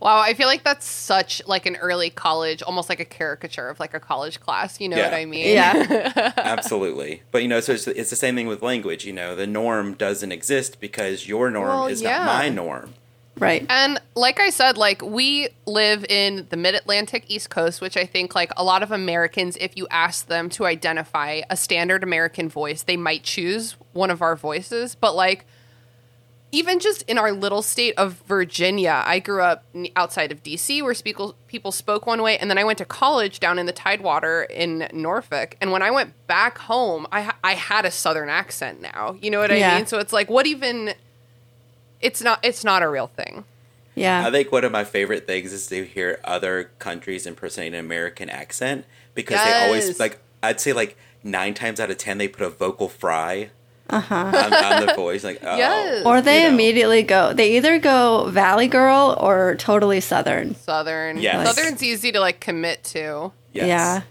Wow, 0.00 0.18
I 0.18 0.34
feel 0.34 0.48
like 0.48 0.64
that's 0.64 0.84
such 0.84 1.40
like 1.46 1.64
an 1.64 1.76
early 1.76 2.10
college, 2.10 2.60
almost 2.60 2.88
like 2.88 2.98
a 2.98 3.04
caricature 3.04 3.68
of 3.68 3.78
like 3.78 3.94
a 3.94 4.00
college 4.00 4.40
class. 4.40 4.80
You 4.80 4.88
know 4.88 4.96
Yeah. 4.96 5.04
what 5.04 5.14
I 5.14 5.24
mean? 5.26 5.46
Yeah. 5.54 6.32
Absolutely. 6.36 7.22
But 7.30 7.42
you 7.42 7.48
know, 7.48 7.60
so 7.60 7.72
it's, 7.72 7.86
it's 7.86 8.10
the 8.10 8.16
same 8.16 8.34
thing 8.34 8.48
with 8.48 8.62
language. 8.62 9.04
You 9.04 9.12
know, 9.12 9.36
the 9.36 9.46
norm 9.46 9.94
doesn't 9.94 10.32
exist 10.32 10.80
because 10.80 11.28
your 11.28 11.50
norm 11.52 11.68
Well, 11.68 11.86
is 11.86 12.02
yeah. 12.02 12.18
not 12.18 12.26
my 12.26 12.48
norm. 12.48 12.94
right. 13.38 13.64
And 13.70 14.00
like 14.16 14.40
I 14.40 14.50
said, 14.50 14.76
like 14.76 15.02
we 15.02 15.48
live 15.66 16.04
in 16.08 16.48
the 16.50 16.56
mid 16.56 16.74
Atlantic 16.74 17.24
East 17.28 17.50
Coast, 17.50 17.80
which 17.80 17.96
I 17.96 18.04
think 18.04 18.34
like 18.34 18.50
a 18.56 18.64
lot 18.64 18.82
of 18.82 18.90
Americans, 18.90 19.56
if 19.60 19.76
you 19.76 19.86
ask 19.88 20.26
them 20.26 20.48
to 20.50 20.66
identify 20.66 21.42
a 21.48 21.56
standard 21.56 22.02
American 22.02 22.48
voice, 22.48 22.82
they 22.82 22.96
might 22.96 23.22
choose 23.22 23.76
one 23.92 24.10
of 24.10 24.20
our 24.20 24.34
voices. 24.34 24.96
But 24.96 25.14
like 25.14 25.46
even 26.54 26.78
just 26.80 27.02
in 27.08 27.16
our 27.16 27.32
little 27.32 27.62
state 27.62 27.94
of 27.96 28.12
Virginia, 28.28 29.02
I 29.06 29.18
grew 29.20 29.40
up 29.40 29.64
outside 29.96 30.30
of 30.30 30.42
DC 30.42 30.82
where 30.82 30.94
people 30.94 31.34
people 31.46 31.72
spoke 31.72 32.06
one 32.06 32.20
way, 32.22 32.36
and 32.38 32.50
then 32.50 32.58
I 32.58 32.64
went 32.64 32.76
to 32.78 32.84
college 32.84 33.40
down 33.40 33.58
in 33.58 33.64
the 33.66 33.72
Tidewater 33.72 34.42
in 34.42 34.86
Norfolk. 34.92 35.56
And 35.62 35.72
when 35.72 35.80
I 35.82 35.90
went 35.90 36.14
back 36.26 36.58
home, 36.58 37.06
I 37.10 37.32
I 37.42 37.54
had 37.54 37.86
a 37.86 37.90
Southern 37.90 38.28
accent 38.28 38.82
now. 38.82 39.16
You 39.20 39.30
know 39.30 39.40
what 39.40 39.50
I 39.50 39.56
Yeah. 39.56 39.76
mean? 39.76 39.86
So 39.86 39.98
it's 39.98 40.12
like, 40.12 40.28
what 40.28 40.46
even? 40.46 40.94
It's 42.02 42.20
not. 42.22 42.38
It's 42.42 42.64
not 42.64 42.82
a 42.82 42.88
real 42.88 43.06
thing. 43.06 43.44
Yeah. 43.94 44.26
I 44.26 44.30
think 44.30 44.52
one 44.52 44.64
of 44.64 44.72
my 44.72 44.84
favorite 44.84 45.26
things 45.26 45.52
is 45.52 45.66
to 45.68 45.84
hear 45.84 46.20
other 46.24 46.64
countries 46.78 47.26
impersonate 47.26 47.72
an 47.74 47.80
American 47.80 48.28
accent 48.30 48.84
because 49.14 49.42
they 49.42 49.52
always 49.52 49.98
like 50.00 50.18
I'd 50.42 50.60
say 50.60 50.72
like 50.72 50.96
nine 51.22 51.54
times 51.54 51.78
out 51.80 51.90
of 51.90 51.98
ten 51.98 52.18
they 52.18 52.28
put 52.28 52.42
a 52.44 52.48
vocal 52.50 52.88
fry 52.88 53.50
uh-huh. 53.92 54.14
on, 54.14 54.54
on 54.54 54.86
the 54.86 54.94
voice 54.94 55.22
like 55.24 55.40
oh, 55.42 55.56
Yes. 55.56 56.04
or 56.06 56.20
they 56.20 56.42
you 56.42 56.48
know. 56.48 56.54
immediately 56.54 57.02
go. 57.02 57.32
They 57.32 57.56
either 57.56 57.78
go 57.78 58.28
Valley 58.30 58.68
Girl 58.68 59.16
or 59.20 59.54
totally 59.56 60.00
Southern. 60.00 60.54
Southern. 60.54 61.18
Yes. 61.18 61.46
Southern's 61.54 61.82
easy 61.82 62.10
to 62.12 62.20
like 62.20 62.40
commit 62.40 62.82
to. 62.84 63.32
Yes, 63.52 63.66
Yeah. 63.66 64.02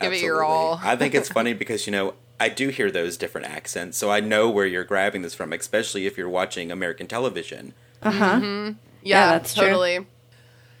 Give 0.00 0.12
it 0.12 0.22
your 0.22 0.42
all. 0.44 0.80
I 0.82 0.96
think 0.96 1.14
it's 1.14 1.28
funny 1.38 1.52
because 1.54 1.86
you 1.86 1.90
know 1.92 2.14
I 2.38 2.48
do 2.50 2.68
hear 2.68 2.90
those 2.90 3.16
different 3.16 3.46
accents, 3.46 3.96
so 3.96 4.10
I 4.10 4.20
know 4.20 4.50
where 4.50 4.66
you're 4.66 4.84
grabbing 4.84 5.22
this 5.22 5.34
from, 5.34 5.52
especially 5.54 6.06
if 6.06 6.18
you're 6.18 6.28
watching 6.28 6.70
American 6.70 7.06
television. 7.06 7.72
Uh 8.02 8.10
huh. 8.10 8.40
Yeah, 8.42 8.72
Yeah, 9.02 9.26
that's 9.32 9.54
true. 9.54 9.66
totally. 9.68 10.06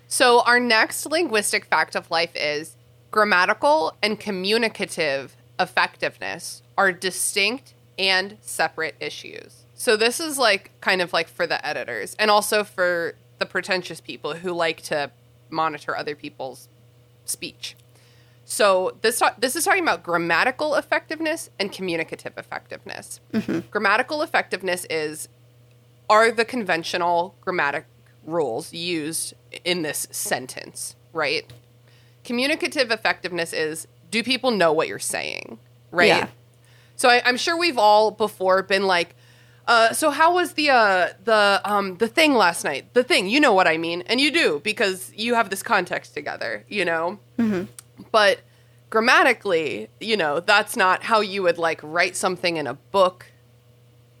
So 0.08 0.42
our 0.42 0.60
next 0.60 1.06
linguistic 1.06 1.64
fact 1.64 1.96
of 1.96 2.10
life 2.10 2.30
is 2.36 2.76
grammatical 3.10 3.94
and 4.02 4.20
communicative 4.20 5.34
effectiveness 5.58 6.62
are 6.76 6.92
distinct 6.92 7.72
and 7.98 8.38
separate 8.40 8.94
issues. 9.00 9.64
So 9.74 9.96
this 9.96 10.20
is 10.20 10.38
like 10.38 10.70
kind 10.80 11.02
of 11.02 11.12
like 11.12 11.28
for 11.28 11.46
the 11.46 11.64
editors 11.64 12.16
and 12.18 12.30
also 12.30 12.64
for 12.64 13.14
the 13.38 13.46
pretentious 13.46 14.00
people 14.00 14.34
who 14.34 14.52
like 14.52 14.80
to 14.82 15.10
monitor 15.50 15.96
other 15.96 16.14
people's 16.14 16.68
speech. 17.24 17.76
So 18.44 18.96
this 19.02 19.22
this 19.38 19.56
is 19.56 19.64
talking 19.64 19.82
about 19.82 20.02
grammatical 20.02 20.76
effectiveness 20.76 21.50
and 21.58 21.72
communicative 21.72 22.34
effectiveness. 22.36 23.20
Mm-hmm. 23.32 23.68
Grammatical 23.70 24.22
effectiveness 24.22 24.86
is 24.88 25.28
are 26.08 26.30
the 26.30 26.44
conventional 26.44 27.34
grammatic 27.40 27.86
rules 28.24 28.72
used 28.72 29.34
in 29.64 29.82
this 29.82 30.06
sentence, 30.10 30.94
right? 31.12 31.52
Communicative 32.24 32.90
effectiveness 32.90 33.52
is 33.52 33.88
do 34.10 34.22
people 34.22 34.52
know 34.52 34.72
what 34.72 34.86
you're 34.86 34.98
saying, 35.00 35.58
right? 35.90 36.06
Yeah. 36.06 36.28
So 36.96 37.08
I, 37.08 37.22
I'm 37.24 37.36
sure 37.36 37.56
we've 37.58 37.78
all 37.78 38.10
before 38.10 38.62
been 38.62 38.86
like, 38.86 39.14
uh, 39.68 39.92
so 39.92 40.10
how 40.10 40.34
was 40.34 40.52
the 40.54 40.70
uh, 40.70 41.08
the 41.24 41.60
um, 41.64 41.96
the 41.96 42.08
thing 42.08 42.34
last 42.34 42.64
night? 42.64 42.92
The 42.94 43.02
thing, 43.02 43.28
you 43.28 43.40
know 43.40 43.52
what 43.52 43.66
I 43.66 43.76
mean, 43.78 44.02
and 44.06 44.20
you 44.20 44.30
do 44.30 44.60
because 44.62 45.12
you 45.16 45.34
have 45.34 45.50
this 45.50 45.62
context 45.62 46.14
together, 46.14 46.64
you 46.68 46.84
know. 46.84 47.18
But 48.12 48.40
grammatically, 48.90 49.88
you 50.00 50.16
know, 50.16 50.40
that's 50.40 50.76
not 50.76 51.02
how 51.04 51.20
you 51.20 51.42
would 51.42 51.58
like 51.58 51.80
write 51.82 52.16
something 52.16 52.56
in 52.56 52.66
a 52.66 52.74
book. 52.74 53.26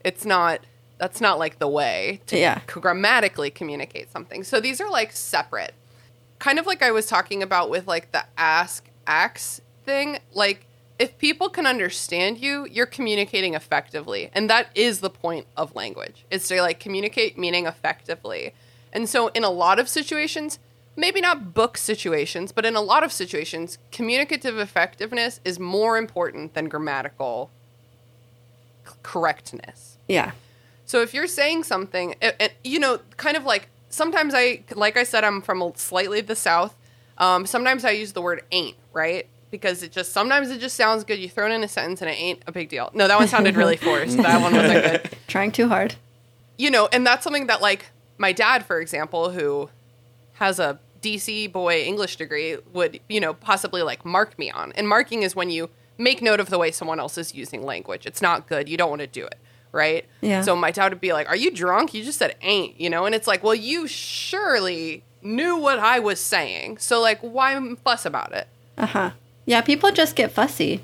It's 0.04 0.24
not. 0.24 0.60
That's 0.98 1.20
not 1.20 1.38
like 1.38 1.58
the 1.58 1.68
way 1.68 2.20
to 2.26 2.38
Yeah. 2.38 2.60
grammatically 2.66 3.50
communicate 3.50 4.10
something. 4.10 4.44
So 4.44 4.60
these 4.60 4.80
are 4.80 4.90
like 4.90 5.12
separate. 5.12 5.74
Kind 6.38 6.58
of 6.58 6.66
like 6.66 6.82
I 6.82 6.90
was 6.90 7.06
talking 7.06 7.42
about 7.42 7.70
with 7.70 7.86
like 7.86 8.12
the 8.12 8.24
ask 8.36 8.84
acts 9.06 9.60
thing. 9.84 10.18
Like 10.32 10.65
if 10.98 11.18
people 11.18 11.48
can 11.48 11.66
understand 11.66 12.38
you, 12.38 12.66
you're 12.70 12.86
communicating 12.86 13.54
effectively. 13.54 14.30
And 14.34 14.48
that 14.50 14.68
is 14.74 15.00
the 15.00 15.10
point 15.10 15.46
of 15.56 15.74
language. 15.74 16.24
Is 16.30 16.46
to 16.48 16.60
like 16.62 16.80
communicate 16.80 17.36
meaning 17.36 17.66
effectively. 17.66 18.54
And 18.92 19.08
so 19.08 19.28
in 19.28 19.44
a 19.44 19.50
lot 19.50 19.78
of 19.78 19.88
situations, 19.88 20.58
maybe 20.96 21.20
not 21.20 21.52
book 21.52 21.76
situations, 21.76 22.50
but 22.52 22.64
in 22.64 22.74
a 22.76 22.80
lot 22.80 23.02
of 23.04 23.12
situations, 23.12 23.76
communicative 23.92 24.58
effectiveness 24.58 25.40
is 25.44 25.58
more 25.60 25.98
important 25.98 26.54
than 26.54 26.68
grammatical 26.68 27.50
c- 28.86 28.94
correctness. 29.02 29.98
Yeah. 30.08 30.32
So 30.86 31.02
if 31.02 31.12
you're 31.12 31.26
saying 31.26 31.64
something, 31.64 32.14
it, 32.22 32.36
it- 32.40 32.54
you 32.64 32.78
know, 32.78 33.00
kind 33.16 33.36
of 33.36 33.44
like 33.44 33.68
sometimes 33.90 34.32
I, 34.34 34.62
like 34.74 34.96
I 34.96 35.02
said, 35.02 35.24
I'm 35.24 35.42
from 35.42 35.60
a- 35.60 35.76
slightly 35.76 36.20
the 36.22 36.36
south. 36.36 36.74
Um, 37.18 37.44
sometimes 37.46 37.84
I 37.84 37.90
use 37.90 38.12
the 38.12 38.22
word 38.22 38.42
ain't, 38.52 38.76
right? 38.92 39.26
Because 39.50 39.82
it 39.82 39.92
just 39.92 40.12
sometimes 40.12 40.50
it 40.50 40.60
just 40.60 40.76
sounds 40.76 41.04
good. 41.04 41.18
You 41.18 41.28
throw 41.28 41.46
it 41.46 41.52
in 41.52 41.62
a 41.62 41.68
sentence 41.68 42.02
and 42.02 42.10
it 42.10 42.14
ain't 42.14 42.42
a 42.46 42.52
big 42.52 42.68
deal. 42.68 42.90
No, 42.94 43.06
that 43.08 43.18
one 43.18 43.28
sounded 43.28 43.56
really 43.56 43.76
forced. 43.76 44.16
That 44.16 44.40
one 44.40 44.54
wasn't 44.54 44.84
good. 44.84 45.10
Trying 45.28 45.52
too 45.52 45.68
hard. 45.68 45.94
You 46.58 46.70
know, 46.70 46.88
and 46.92 47.06
that's 47.06 47.22
something 47.22 47.46
that 47.46 47.62
like 47.62 47.86
my 48.18 48.32
dad, 48.32 48.66
for 48.66 48.80
example, 48.80 49.30
who 49.30 49.70
has 50.34 50.58
a 50.58 50.78
DC 51.00 51.52
boy 51.52 51.82
English 51.82 52.16
degree, 52.16 52.56
would 52.72 53.00
you 53.08 53.20
know 53.20 53.34
possibly 53.34 53.82
like 53.82 54.04
mark 54.04 54.38
me 54.38 54.50
on. 54.50 54.72
And 54.72 54.88
marking 54.88 55.22
is 55.22 55.36
when 55.36 55.50
you 55.50 55.70
make 55.98 56.20
note 56.20 56.40
of 56.40 56.50
the 56.50 56.58
way 56.58 56.70
someone 56.70 57.00
else 57.00 57.16
is 57.16 57.34
using 57.34 57.62
language. 57.64 58.06
It's 58.06 58.20
not 58.20 58.48
good. 58.48 58.68
You 58.68 58.76
don't 58.76 58.90
want 58.90 59.00
to 59.00 59.06
do 59.06 59.24
it, 59.24 59.38
right? 59.72 60.04
Yeah. 60.20 60.42
So 60.42 60.56
my 60.56 60.70
dad 60.70 60.92
would 60.92 61.00
be 61.00 61.12
like, 61.12 61.28
"Are 61.28 61.36
you 61.36 61.50
drunk? 61.50 61.94
You 61.94 62.02
just 62.04 62.18
said 62.18 62.36
ain't," 62.42 62.80
you 62.80 62.90
know? 62.90 63.06
And 63.06 63.14
it's 63.14 63.26
like, 63.26 63.42
"Well, 63.42 63.54
you 63.54 63.86
surely 63.86 65.04
knew 65.22 65.56
what 65.56 65.78
I 65.78 65.98
was 65.98 66.20
saying. 66.20 66.78
So 66.78 67.00
like, 67.00 67.20
why 67.20 67.58
fuss 67.84 68.04
about 68.04 68.32
it?" 68.32 68.48
Uh 68.76 68.86
huh. 68.86 69.10
Yeah. 69.46 69.60
People 69.62 69.90
just 69.92 70.14
get 70.16 70.30
fussy. 70.32 70.82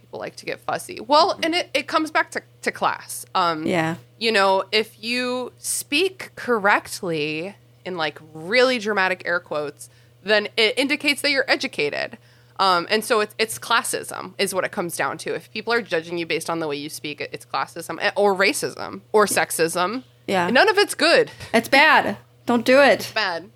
People 0.00 0.20
like 0.20 0.36
to 0.36 0.44
get 0.44 0.60
fussy. 0.60 1.00
Well, 1.00 1.38
and 1.42 1.54
it, 1.54 1.70
it 1.74 1.88
comes 1.88 2.10
back 2.12 2.30
to, 2.32 2.42
to 2.62 2.70
class. 2.70 3.26
Um, 3.34 3.66
Yeah. 3.66 3.96
you 4.18 4.30
know, 4.30 4.64
if 4.70 5.02
you 5.02 5.52
speak 5.58 6.30
correctly 6.36 7.56
in 7.84 7.96
like 7.96 8.18
really 8.32 8.78
dramatic 8.78 9.22
air 9.26 9.40
quotes, 9.40 9.88
then 10.22 10.48
it 10.56 10.78
indicates 10.78 11.20
that 11.22 11.30
you're 11.30 11.44
educated. 11.50 12.16
Um, 12.60 12.86
and 12.88 13.04
so 13.04 13.20
it's, 13.20 13.34
it's 13.38 13.58
classism 13.58 14.34
is 14.38 14.54
what 14.54 14.64
it 14.64 14.70
comes 14.70 14.96
down 14.96 15.18
to. 15.18 15.34
If 15.34 15.50
people 15.50 15.72
are 15.72 15.82
judging 15.82 16.18
you 16.18 16.24
based 16.26 16.48
on 16.48 16.60
the 16.60 16.68
way 16.68 16.76
you 16.76 16.88
speak, 16.88 17.20
it's 17.20 17.44
classism 17.44 17.98
eh, 18.00 18.12
or 18.16 18.34
racism 18.34 19.00
or 19.12 19.26
sexism. 19.26 20.04
Yeah. 20.28 20.48
None 20.50 20.68
of 20.68 20.78
it's 20.78 20.94
good. 20.94 21.30
It's 21.52 21.68
bad. 21.68 22.16
Don't 22.46 22.64
do 22.64 22.80
it. 22.80 23.10
Bad. 23.14 23.50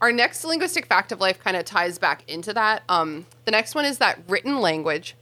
Our 0.00 0.12
next 0.12 0.44
linguistic 0.44 0.86
fact 0.86 1.12
of 1.12 1.20
life 1.20 1.38
kind 1.38 1.56
of 1.56 1.64
ties 1.64 1.98
back 1.98 2.24
into 2.26 2.54
that. 2.54 2.82
Um, 2.88 3.26
the 3.44 3.50
next 3.50 3.74
one 3.74 3.84
is 3.84 3.98
that 3.98 4.18
written 4.26 4.60
language 4.60 5.14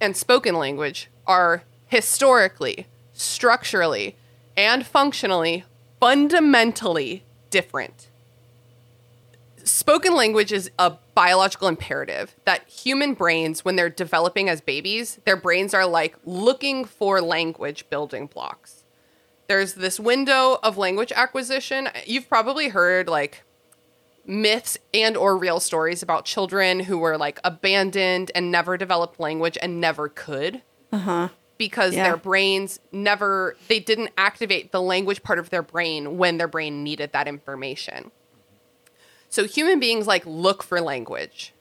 and 0.00 0.16
spoken 0.16 0.54
language 0.54 1.10
are 1.26 1.62
historically, 1.86 2.86
structurally, 3.12 4.16
and 4.56 4.86
functionally 4.86 5.64
fundamentally 6.00 7.22
different. 7.50 8.08
Spoken 9.62 10.14
language 10.14 10.52
is 10.52 10.70
a 10.78 10.94
biological 11.14 11.68
imperative 11.68 12.34
that 12.46 12.66
human 12.66 13.12
brains, 13.12 13.62
when 13.62 13.76
they're 13.76 13.90
developing 13.90 14.48
as 14.48 14.62
babies, 14.62 15.20
their 15.26 15.36
brains 15.36 15.74
are 15.74 15.86
like 15.86 16.16
looking 16.24 16.86
for 16.86 17.20
language 17.20 17.90
building 17.90 18.26
blocks 18.26 18.84
there's 19.50 19.74
this 19.74 19.98
window 19.98 20.60
of 20.62 20.78
language 20.78 21.10
acquisition 21.10 21.88
you've 22.06 22.28
probably 22.28 22.68
heard 22.68 23.08
like 23.08 23.42
myths 24.30 24.78
and 24.94 25.16
or 25.16 25.36
real 25.36 25.60
stories 25.60 26.02
about 26.02 26.24
children 26.24 26.80
who 26.80 26.96
were 26.98 27.18
like 27.18 27.40
abandoned 27.44 28.30
and 28.34 28.50
never 28.50 28.76
developed 28.76 29.18
language 29.20 29.58
and 29.60 29.80
never 29.80 30.08
could. 30.08 30.62
Uh-huh. 30.92 31.28
Because 31.58 31.94
Yeah. 31.94 32.04
their 32.04 32.16
brains 32.16 32.78
never 32.92 33.56
they 33.68 33.80
didn't 33.80 34.10
activate 34.16 34.72
the 34.72 34.80
language 34.80 35.22
part 35.22 35.38
of 35.38 35.50
their 35.50 35.62
brain 35.62 36.16
when 36.16 36.38
their 36.38 36.48
brain 36.48 36.82
needed 36.84 37.12
that 37.12 37.28
information. 37.28 38.10
So 39.28 39.44
human 39.44 39.78
beings 39.80 40.06
like 40.06 40.24
look 40.24 40.62
for 40.62 40.80
language. 40.80 41.52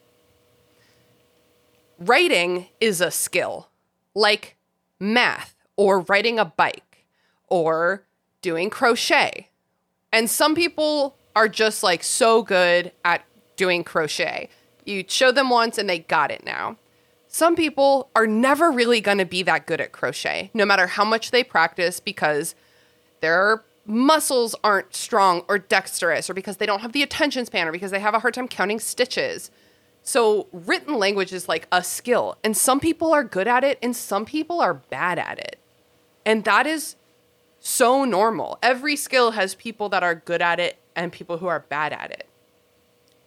Writing 1.99 2.67
is 2.79 3.01
a 3.01 3.11
skill. 3.11 3.69
Like 4.15 4.55
math 4.99 5.55
or 5.75 6.01
riding 6.01 6.39
a 6.39 6.45
bike 6.45 7.05
or 7.47 8.05
doing 8.41 8.69
crochet. 8.69 9.49
And 10.11 10.29
some 10.29 10.55
people 10.55 11.15
are 11.39 11.47
just 11.47 11.83
like 11.83 12.03
so 12.03 12.43
good 12.43 12.91
at 13.05 13.23
doing 13.55 13.81
crochet. 13.81 14.49
You 14.83 15.05
show 15.07 15.31
them 15.31 15.49
once 15.49 15.77
and 15.77 15.89
they 15.89 15.99
got 15.99 16.31
it 16.31 16.45
now. 16.45 16.75
Some 17.29 17.55
people 17.55 18.09
are 18.13 18.27
never 18.27 18.69
really 18.69 18.99
going 18.99 19.19
to 19.19 19.25
be 19.25 19.41
that 19.43 19.65
good 19.65 19.79
at 19.79 19.93
crochet, 19.93 20.51
no 20.53 20.65
matter 20.65 20.87
how 20.87 21.05
much 21.05 21.31
they 21.31 21.45
practice, 21.45 22.01
because 22.01 22.55
their 23.21 23.63
muscles 23.85 24.53
aren't 24.65 24.93
strong 24.93 25.43
or 25.47 25.57
dexterous, 25.57 26.29
or 26.29 26.33
because 26.33 26.57
they 26.57 26.65
don't 26.65 26.81
have 26.81 26.91
the 26.91 27.03
attention 27.03 27.45
span, 27.45 27.69
or 27.69 27.71
because 27.71 27.91
they 27.91 28.01
have 28.01 28.13
a 28.13 28.19
hard 28.19 28.33
time 28.33 28.49
counting 28.49 28.79
stitches. 28.79 29.49
So, 30.03 30.47
written 30.51 30.95
language 30.95 31.31
is 31.31 31.47
like 31.47 31.67
a 31.71 31.81
skill, 31.83 32.37
and 32.43 32.57
some 32.57 32.81
people 32.81 33.13
are 33.13 33.23
good 33.23 33.47
at 33.47 33.63
it, 33.63 33.79
and 33.81 33.95
some 33.95 34.25
people 34.25 34.59
are 34.59 34.73
bad 34.73 35.17
at 35.17 35.39
it. 35.39 35.57
And 36.25 36.43
that 36.43 36.67
is 36.67 36.97
so 37.61 38.03
normal. 38.03 38.59
Every 38.61 38.97
skill 38.97 39.31
has 39.31 39.55
people 39.55 39.87
that 39.89 40.03
are 40.03 40.15
good 40.15 40.41
at 40.41 40.59
it 40.59 40.79
and 40.99 41.11
people 41.11 41.37
who 41.37 41.47
are 41.47 41.61
bad 41.61 41.93
at 41.93 42.11
it. 42.11 42.27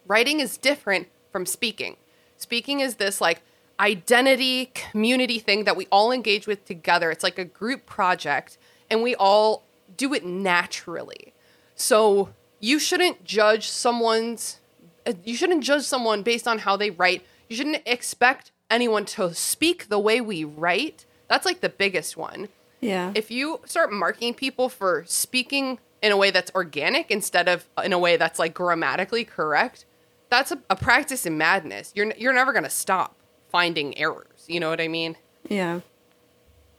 Writing 0.06 0.40
is 0.40 0.58
different 0.58 1.08
from 1.30 1.46
speaking. 1.46 1.96
Speaking 2.36 2.80
is 2.80 2.96
this 2.96 3.20
like 3.20 3.40
identity 3.80 4.66
community 4.74 5.38
thing 5.38 5.64
that 5.64 5.76
we 5.76 5.86
all 5.90 6.12
engage 6.12 6.46
with 6.46 6.64
together. 6.66 7.10
It's 7.10 7.24
like 7.24 7.38
a 7.38 7.44
group 7.44 7.86
project 7.86 8.58
and 8.90 9.02
we 9.02 9.14
all 9.14 9.64
do 9.96 10.12
it 10.12 10.24
naturally. 10.24 11.32
So 11.74 12.28
you 12.60 12.78
shouldn't 12.78 13.24
judge 13.24 13.68
someone's 13.68 14.60
uh, 15.06 15.14
you 15.24 15.34
shouldn't 15.34 15.64
judge 15.64 15.82
someone 15.82 16.22
based 16.22 16.46
on 16.46 16.60
how 16.60 16.76
they 16.76 16.90
write. 16.90 17.24
You 17.48 17.56
shouldn't 17.56 17.82
expect 17.86 18.52
anyone 18.70 19.04
to 19.06 19.34
speak 19.34 19.88
the 19.88 19.98
way 19.98 20.20
we 20.20 20.44
write. 20.44 21.06
That's 21.28 21.46
like 21.46 21.60
the 21.60 21.68
biggest 21.70 22.16
one. 22.16 22.48
Yeah. 22.80 23.12
If 23.14 23.30
you 23.30 23.60
start 23.64 23.92
marking 23.92 24.34
people 24.34 24.68
for 24.68 25.04
speaking 25.06 25.78
in 26.02 26.12
a 26.12 26.16
way 26.16 26.30
that's 26.30 26.50
organic 26.54 27.10
instead 27.10 27.48
of 27.48 27.68
in 27.82 27.92
a 27.92 27.98
way 27.98 28.16
that's 28.16 28.38
like 28.38 28.54
grammatically 28.54 29.24
correct, 29.24 29.86
that's 30.28 30.50
a, 30.50 30.58
a 30.68 30.76
practice 30.76 31.24
in 31.24 31.38
madness. 31.38 31.92
You're 31.94 32.12
you're 32.18 32.32
never 32.32 32.52
gonna 32.52 32.70
stop 32.70 33.16
finding 33.48 33.96
errors. 33.96 34.44
You 34.48 34.60
know 34.60 34.68
what 34.70 34.80
I 34.80 34.88
mean? 34.88 35.16
yeah. 35.48 35.80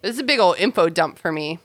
This 0.02 0.16
is 0.16 0.20
a 0.20 0.24
big 0.24 0.40
old 0.40 0.58
info 0.58 0.90
dump 0.90 1.18
for 1.18 1.32
me. 1.32 1.60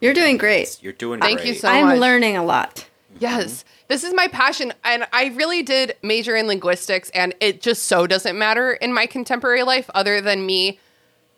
You're 0.00 0.14
doing 0.14 0.36
great. 0.36 0.78
You're 0.80 0.92
doing 0.92 1.18
Thank 1.18 1.40
great. 1.40 1.48
you 1.48 1.54
so 1.54 1.68
I'm 1.68 1.86
much. 1.86 1.98
learning 1.98 2.36
a 2.36 2.44
lot. 2.44 2.88
Yes, 3.18 3.64
mm-hmm. 3.64 3.68
this 3.88 4.04
is 4.04 4.14
my 4.14 4.28
passion, 4.28 4.72
and 4.84 5.06
I 5.12 5.26
really 5.34 5.62
did 5.62 5.96
major 6.00 6.36
in 6.36 6.46
linguistics, 6.46 7.10
and 7.10 7.34
it 7.40 7.60
just 7.60 7.84
so 7.84 8.06
doesn't 8.06 8.38
matter 8.38 8.72
in 8.72 8.92
my 8.94 9.06
contemporary 9.06 9.64
life, 9.64 9.90
other 9.94 10.20
than 10.20 10.46
me 10.46 10.78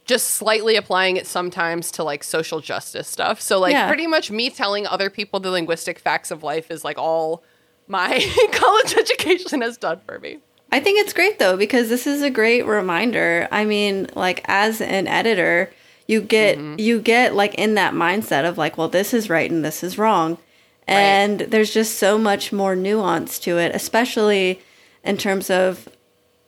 just 0.04 0.30
slightly 0.30 0.76
applying 0.76 1.16
it 1.16 1.26
sometimes 1.26 1.90
to 1.92 2.04
like 2.04 2.22
social 2.22 2.60
justice 2.60 3.08
stuff. 3.08 3.40
So, 3.40 3.58
like, 3.58 3.72
Yeah. 3.72 3.88
pretty 3.88 4.06
much 4.06 4.30
me 4.30 4.50
telling 4.50 4.86
other 4.86 5.08
people 5.10 5.40
the 5.40 5.50
linguistic 5.50 5.98
facts 5.98 6.30
of 6.30 6.42
life 6.42 6.70
is 6.70 6.84
like 6.84 6.98
all 6.98 7.42
my 7.88 8.20
college 8.52 8.94
education 8.96 9.62
has 9.62 9.76
done 9.76 10.00
for 10.06 10.18
me. 10.18 10.38
I 10.72 10.80
think 10.80 10.98
it's 10.98 11.12
great 11.12 11.38
though 11.38 11.56
because 11.56 11.88
this 11.88 12.06
is 12.06 12.22
a 12.22 12.30
great 12.30 12.66
reminder. 12.66 13.46
I 13.52 13.64
mean, 13.64 14.08
like 14.14 14.42
as 14.46 14.80
an 14.80 15.06
editor, 15.06 15.70
you 16.08 16.20
get 16.20 16.58
mm-hmm. 16.58 16.78
you 16.78 17.00
get 17.00 17.34
like 17.34 17.54
in 17.54 17.74
that 17.74 17.94
mindset 17.94 18.46
of 18.46 18.58
like, 18.58 18.76
well, 18.76 18.88
this 18.88 19.14
is 19.14 19.30
right 19.30 19.50
and 19.50 19.64
this 19.64 19.82
is 19.82 19.98
wrong. 19.98 20.38
And 20.86 21.40
there's 21.40 21.72
just 21.72 21.98
so 21.98 22.18
much 22.18 22.52
more 22.52 22.76
nuance 22.76 23.38
to 23.40 23.56
it, 23.56 23.74
especially 23.74 24.60
in 25.02 25.16
terms 25.16 25.48
of 25.48 25.88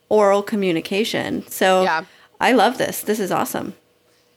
oral 0.09 0.43
communication. 0.43 1.47
So 1.47 1.83
Yeah. 1.83 2.05
I 2.39 2.51
love 2.51 2.77
this. 2.77 3.01
This 3.01 3.19
is 3.19 3.31
awesome. 3.31 3.75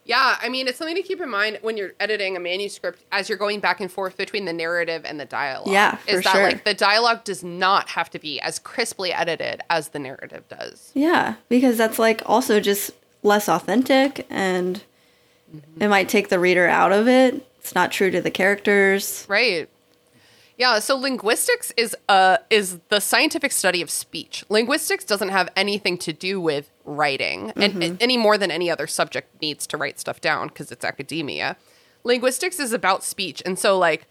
Yeah, 0.04 0.38
I 0.40 0.48
mean, 0.48 0.66
it's 0.66 0.78
something 0.78 0.96
to 0.96 1.02
keep 1.02 1.20
in 1.20 1.30
mind 1.30 1.58
when 1.62 1.76
you're 1.76 1.92
editing 2.00 2.36
a 2.36 2.40
manuscript 2.40 3.04
as 3.12 3.28
you're 3.28 3.38
going 3.38 3.60
back 3.60 3.80
and 3.80 3.92
forth 3.92 4.16
between 4.16 4.44
the 4.44 4.52
narrative 4.52 5.02
and 5.04 5.20
the 5.20 5.24
dialogue. 5.24 5.72
Yeah, 5.72 5.96
for 5.96 6.10
is 6.10 6.24
that 6.24 6.32
sure. 6.32 6.42
like 6.42 6.64
the 6.64 6.74
dialogue 6.74 7.22
does 7.22 7.44
not 7.44 7.90
have 7.90 8.10
to 8.10 8.18
be 8.18 8.40
as 8.40 8.58
crisply 8.58 9.12
edited 9.12 9.62
as 9.70 9.90
the 9.90 9.98
narrative 9.98 10.48
does. 10.48 10.90
Yeah, 10.94 11.36
because 11.48 11.76
that's 11.76 11.98
like 11.98 12.22
also 12.26 12.58
just 12.58 12.90
less 13.22 13.48
authentic 13.48 14.26
and 14.30 14.82
it 15.78 15.88
might 15.88 16.08
take 16.08 16.28
the 16.28 16.38
reader 16.38 16.66
out 16.66 16.92
of 16.92 17.06
it. 17.06 17.46
It's 17.58 17.74
not 17.74 17.92
true 17.92 18.10
to 18.10 18.20
the 18.20 18.30
characters. 18.30 19.26
Right. 19.28 19.68
Yeah, 20.56 20.78
so 20.78 20.96
linguistics 20.96 21.72
is 21.76 21.96
uh 22.08 22.38
is 22.50 22.78
the 22.88 23.00
scientific 23.00 23.52
study 23.52 23.80
of 23.80 23.90
speech. 23.90 24.44
Linguistics 24.48 25.04
doesn't 25.04 25.30
have 25.30 25.48
anything 25.56 25.98
to 25.98 26.12
do 26.12 26.40
with 26.40 26.70
writing, 26.90 27.52
and, 27.56 27.82
and 27.82 28.02
any 28.02 28.16
more 28.16 28.36
than 28.36 28.50
any 28.50 28.70
other 28.70 28.86
subject 28.86 29.40
needs 29.40 29.66
to 29.68 29.76
write 29.76 29.98
stuff 29.98 30.20
down 30.20 30.48
because 30.48 30.70
it's 30.72 30.84
academia. 30.84 31.56
Linguistics 32.04 32.58
is 32.58 32.72
about 32.72 33.04
speech, 33.04 33.42
and 33.44 33.58
so 33.58 33.78
like 33.78 34.06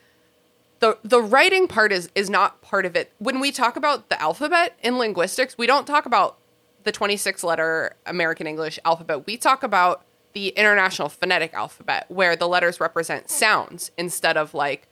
the 0.79 0.97
the 1.03 1.21
writing 1.21 1.67
part 1.67 1.91
is 1.91 2.09
is 2.15 2.29
not 2.29 2.61
part 2.61 2.85
of 2.85 2.95
it. 2.95 3.11
When 3.19 3.39
we 3.39 3.51
talk 3.51 3.75
about 3.75 4.09
the 4.09 4.21
alphabet 4.21 4.77
in 4.81 4.97
linguistics, 4.97 5.57
we 5.57 5.67
don't 5.67 5.85
talk 5.85 6.05
about 6.05 6.37
the 6.83 6.91
26 6.91 7.43
letter 7.43 7.95
American 8.05 8.47
English 8.47 8.79
alphabet. 8.85 9.27
We 9.27 9.37
talk 9.37 9.63
about 9.63 10.03
the 10.33 10.49
International 10.49 11.09
Phonetic 11.09 11.53
Alphabet 11.53 12.05
where 12.07 12.35
the 12.35 12.47
letters 12.47 12.79
represent 12.79 13.29
sounds 13.29 13.91
instead 13.97 14.37
of 14.37 14.53
like 14.53 14.87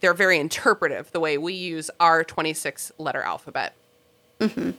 they're 0.00 0.14
very 0.14 0.38
interpretive 0.38 1.10
the 1.12 1.20
way 1.20 1.38
we 1.38 1.54
use 1.54 1.90
our 1.98 2.24
26 2.24 2.92
letter 2.98 3.22
alphabet. 3.22 3.74
Mm-hmm. 4.38 4.70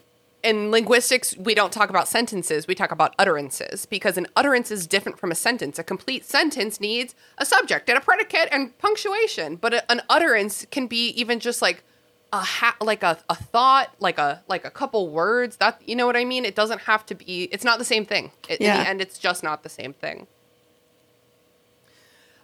In 0.44 0.72
linguistics, 0.72 1.38
we 1.38 1.54
don't 1.54 1.72
talk 1.72 1.92
about 1.92 2.08
sentences, 2.08 2.66
we 2.68 2.74
talk 2.74 2.92
about 2.92 3.14
utterances 3.20 3.86
because 3.86 4.18
an 4.18 4.26
utterance 4.36 4.72
is 4.72 4.88
different 4.88 5.20
from 5.20 5.32
a 5.32 5.36
sentence. 5.36 5.78
A 5.78 5.84
complete 5.84 6.26
sentence 6.26 6.80
needs 6.80 7.14
a 7.38 7.46
subject 7.46 7.88
and 7.90 7.98
a 7.98 8.02
predicate 8.02 8.50
and 8.52 8.76
punctuation, 8.80 9.56
but 9.56 9.74
a, 9.76 9.92
an 9.92 10.02
utterance 10.10 10.66
can 10.72 10.88
be 10.88 11.10
even 11.10 11.40
just 11.40 11.62
like 11.62 11.84
a 12.34 12.40
ha- 12.40 12.76
like 12.82 13.04
a, 13.04 13.20
a 13.30 13.36
thought, 13.36 13.94
like 14.00 14.18
a 14.18 14.42
like 14.48 14.66
a 14.66 14.72
couple 14.72 15.10
words. 15.10 15.58
That 15.58 15.80
you 15.86 15.96
know 15.96 16.08
what 16.08 16.18
I 16.18 16.26
mean? 16.26 16.44
It 16.44 16.56
doesn't 16.56 16.82
have 16.82 17.06
to 17.08 17.14
be 17.16 17.44
it's 17.52 17.64
not 17.64 17.78
the 17.78 17.86
same 17.86 18.06
thing. 18.06 18.32
It, 18.50 18.62
In 18.62 18.66
Yeah. 18.66 18.78
the 18.84 18.90
end 18.90 19.00
it's 19.02 19.20
just 19.20 19.44
not 19.44 19.62
the 19.62 19.70
same 19.70 19.94
thing. 19.94 20.26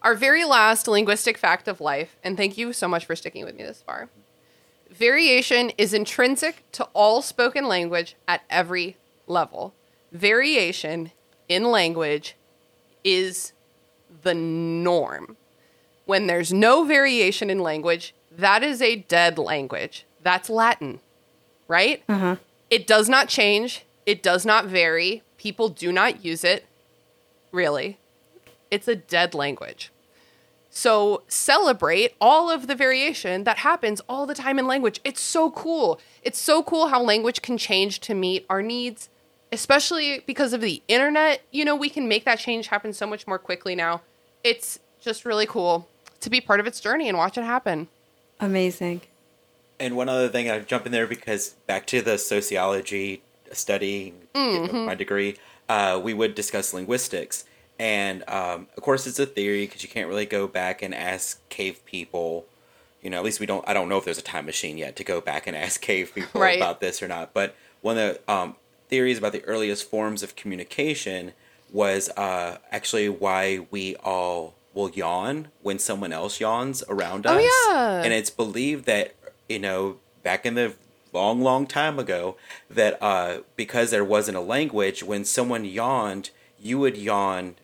Our 0.03 0.13
very 0.13 0.45
last 0.45 0.87
linguistic 0.87 1.37
fact 1.37 1.67
of 1.67 1.81
life, 1.81 2.15
and 2.23 2.37
thank 2.37 2.59
you 2.59 2.73
so 2.73 2.87
much 2.87 3.05
for 3.05 3.15
sticking 3.15 3.43
with 3.43 3.55
me 3.55 3.63
this 3.63 3.81
far. 3.81 4.09
Variation 4.97 5.71
is 5.77 5.93
intrinsic 5.93 6.63
to 6.71 6.85
all 6.93 7.21
spoken 7.21 7.67
language 7.67 8.15
at 8.27 8.41
every 8.49 8.97
level. 9.27 9.73
Variation 10.11 11.11
in 11.47 11.65
language 11.65 12.35
is 13.03 13.53
the 14.23 14.33
norm. 14.33 15.37
When 16.05 16.25
there's 16.25 16.51
no 16.51 16.83
variation 16.83 17.49
in 17.49 17.59
language, 17.59 18.15
that 18.35 18.63
is 18.63 18.81
a 18.81 18.95
dead 18.95 19.37
language. 19.37 20.05
That's 20.23 20.49
Latin, 20.49 20.99
right? 21.67 22.03
Uh-huh. 22.09 22.37
It 22.71 22.87
does 22.87 23.07
not 23.07 23.29
change, 23.29 23.85
it 24.05 24.23
does 24.23 24.45
not 24.45 24.65
vary. 24.65 25.21
People 25.37 25.69
do 25.69 25.91
not 25.91 26.25
use 26.25 26.43
it, 26.43 26.65
really. 27.51 27.97
It's 28.71 28.87
a 28.87 28.95
dead 28.95 29.35
language. 29.35 29.91
So 30.77 31.23
celebrate 31.27 32.13
all 32.21 32.51
of 32.51 32.67
the 32.67 32.75
variation 32.75 33.45
that 33.45 33.57
happens 33.57 33.99
all 34.07 34.27
the 34.27 34.35
time 34.35 34.59
in 34.59 34.67
language. 34.67 35.01
It's 35.03 35.19
so 35.19 35.49
cool. 35.49 35.99
It's 36.21 36.39
so 36.39 36.61
cool 36.61 36.89
how 36.89 37.01
language 37.01 37.41
can 37.41 37.57
change 37.57 37.99
to 38.01 38.13
meet 38.13 38.45
our 38.47 38.61
needs, 38.61 39.09
especially 39.51 40.21
because 40.27 40.53
of 40.53 40.61
the 40.61 40.83
internet. 40.87 41.41
You 41.49 41.65
know, 41.65 41.75
we 41.75 41.89
can 41.89 42.07
make 42.07 42.25
that 42.25 42.37
change 42.37 42.67
happen 42.67 42.93
so 42.93 43.07
much 43.07 43.25
more 43.25 43.39
quickly 43.39 43.73
now. 43.73 44.03
It's 44.43 44.77
just 45.01 45.25
really 45.25 45.47
cool 45.47 45.87
to 46.19 46.29
be 46.29 46.41
part 46.41 46.59
of 46.59 46.67
its 46.67 46.79
journey 46.79 47.09
and 47.09 47.17
watch 47.17 47.39
it 47.39 47.43
happen. 47.43 47.87
Amazing. 48.39 49.01
And 49.79 49.97
one 49.97 50.09
other 50.09 50.29
thing, 50.29 50.51
I 50.51 50.59
jump 50.59 50.85
in 50.85 50.91
there 50.91 51.07
because 51.07 51.55
back 51.65 51.87
to 51.87 52.03
the 52.03 52.19
sociology 52.19 53.23
study, 53.51 54.13
my 54.35 54.93
degree, 54.93 55.37
uh, 55.67 55.99
we 56.03 56.13
would 56.13 56.35
discuss 56.35 56.71
linguistics. 56.71 57.45
And 57.79 58.27
um, 58.27 58.67
of 58.75 58.83
course, 58.83 59.05
it's 59.05 59.19
a 59.19 59.25
theory 59.25 59.65
because 59.65 59.83
you 59.83 59.89
can't 59.89 60.07
really 60.07 60.25
go 60.25 60.47
back 60.47 60.81
and 60.81 60.93
ask 60.95 61.47
cave 61.49 61.85
people. 61.85 62.45
You 63.01 63.09
know, 63.11 63.17
at 63.17 63.23
least 63.23 63.39
we 63.39 63.45
don't. 63.45 63.63
I 63.67 63.73
don't 63.73 63.87
know 63.89 63.97
if 63.97 64.05
there's 64.05 64.17
a 64.17 64.23
time 64.23 64.45
machine 64.47 64.77
yet 64.77 64.95
to 64.95 65.03
go 65.03 65.21
back 65.21 65.45
and 65.47 65.55
ask 65.55 65.79
cave 65.91 66.11
people 66.15 66.41
Right. 66.41 66.57
about 66.57 66.81
this 66.81 67.01
or 67.03 67.07
not. 67.07 67.33
But 67.33 67.55
one 67.81 67.97
of 67.97 68.17
the 68.25 68.31
um, 68.33 68.55
theories 68.89 69.17
about 69.19 69.31
the 69.33 69.43
earliest 69.45 69.89
forms 69.89 70.23
of 70.23 70.35
communication 70.35 71.33
was 71.71 72.09
uh, 72.17 72.57
actually 72.71 73.09
why 73.09 73.67
we 73.69 73.95
all 73.97 74.55
will 74.73 74.89
yawn 74.89 75.49
when 75.61 75.77
someone 75.79 76.13
else 76.13 76.39
yawns 76.39 76.83
around 76.89 77.25
us. 77.27 77.41
Oh, 77.41 77.71
yeah. 77.73 78.01
And 78.03 78.13
it's 78.13 78.29
believed 78.29 78.85
that 78.85 79.13
you 79.47 79.59
know 79.59 79.97
back 80.23 80.45
in 80.45 80.55
the 80.55 80.73
long, 81.13 81.41
long 81.41 81.67
time 81.67 81.99
ago 81.99 82.35
that 82.69 82.97
uh, 83.01 83.39
because 83.55 83.91
there 83.91 84.03
wasn't 84.03 84.37
a 84.37 84.41
language, 84.41 85.03
when 85.03 85.23
someone 85.25 85.63
yawned, 85.65 86.31
you 86.59 86.79
would 86.79 86.97
yawn 86.97 87.55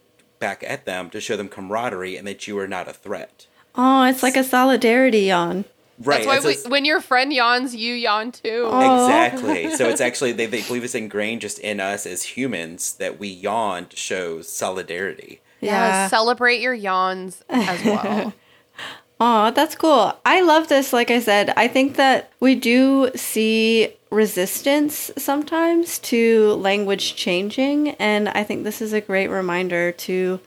back 0.44 0.62
at 0.68 0.84
them 0.84 1.10
to 1.12 1.22
show 1.22 1.38
them 1.38 1.48
camaraderie 1.48 2.18
and 2.18 2.28
that 2.28 2.48
you 2.48 2.60
are 2.60 2.68
not 2.68 2.90
a 2.90 2.94
threat. 2.94 3.48
Oh, 3.76 4.04
it's 4.04 4.22
like 4.22 4.36
a 4.36 4.44
solidarity 4.44 5.22
yawn. 5.22 5.64
Right. 6.00 6.26
That's 6.26 6.44
why 6.44 6.50
we, 6.50 6.58
a- 6.66 6.70
when 6.70 6.84
your 6.84 7.00
friend 7.00 7.32
yawns, 7.32 7.74
you 7.74 7.94
yawn 7.94 8.34
too. 8.34 8.68
Oh. 8.70 9.06
Exactly. 9.06 9.72
So 9.78 9.88
it's 9.88 10.02
actually 10.02 10.34
they, 10.34 10.46
they 10.48 10.62
believe 10.62 10.84
it's 10.84 10.96
ingrained 10.96 11.40
just 11.42 11.60
in 11.60 11.80
us 11.80 12.06
as 12.06 12.24
humans 12.24 12.96
that 12.96 13.20
we 13.20 13.30
yawn 13.30 13.86
to 13.88 13.96
show 13.96 14.42
solidarity. 14.42 15.40
Yeah, 15.62 16.08
celebrate 16.10 16.60
your 16.60 16.74
yawns 16.74 17.42
as 17.48 17.86
well. 17.86 18.34
Oh, 19.22 19.52
that's 19.52 19.76
cool. 19.76 20.14
I 20.26 20.42
love 20.42 20.68
this. 20.68 20.92
Like 20.92 21.10
I 21.10 21.22
said, 21.22 21.54
I 21.56 21.70
think 21.70 21.96
that 21.96 22.32
we 22.42 22.56
do 22.56 23.12
see 23.16 23.94
resistance 24.14 25.12
sometimes 25.18 26.00
to 26.00 26.54
language 26.54 27.16
changing. 27.16 27.90
And 27.92 28.30
I 28.30 28.44
think 28.44 28.64
this 28.64 28.82
is 28.82 28.94
a 28.94 29.02
great 29.02 29.28
reminder 29.28 29.92
to, 29.92 30.40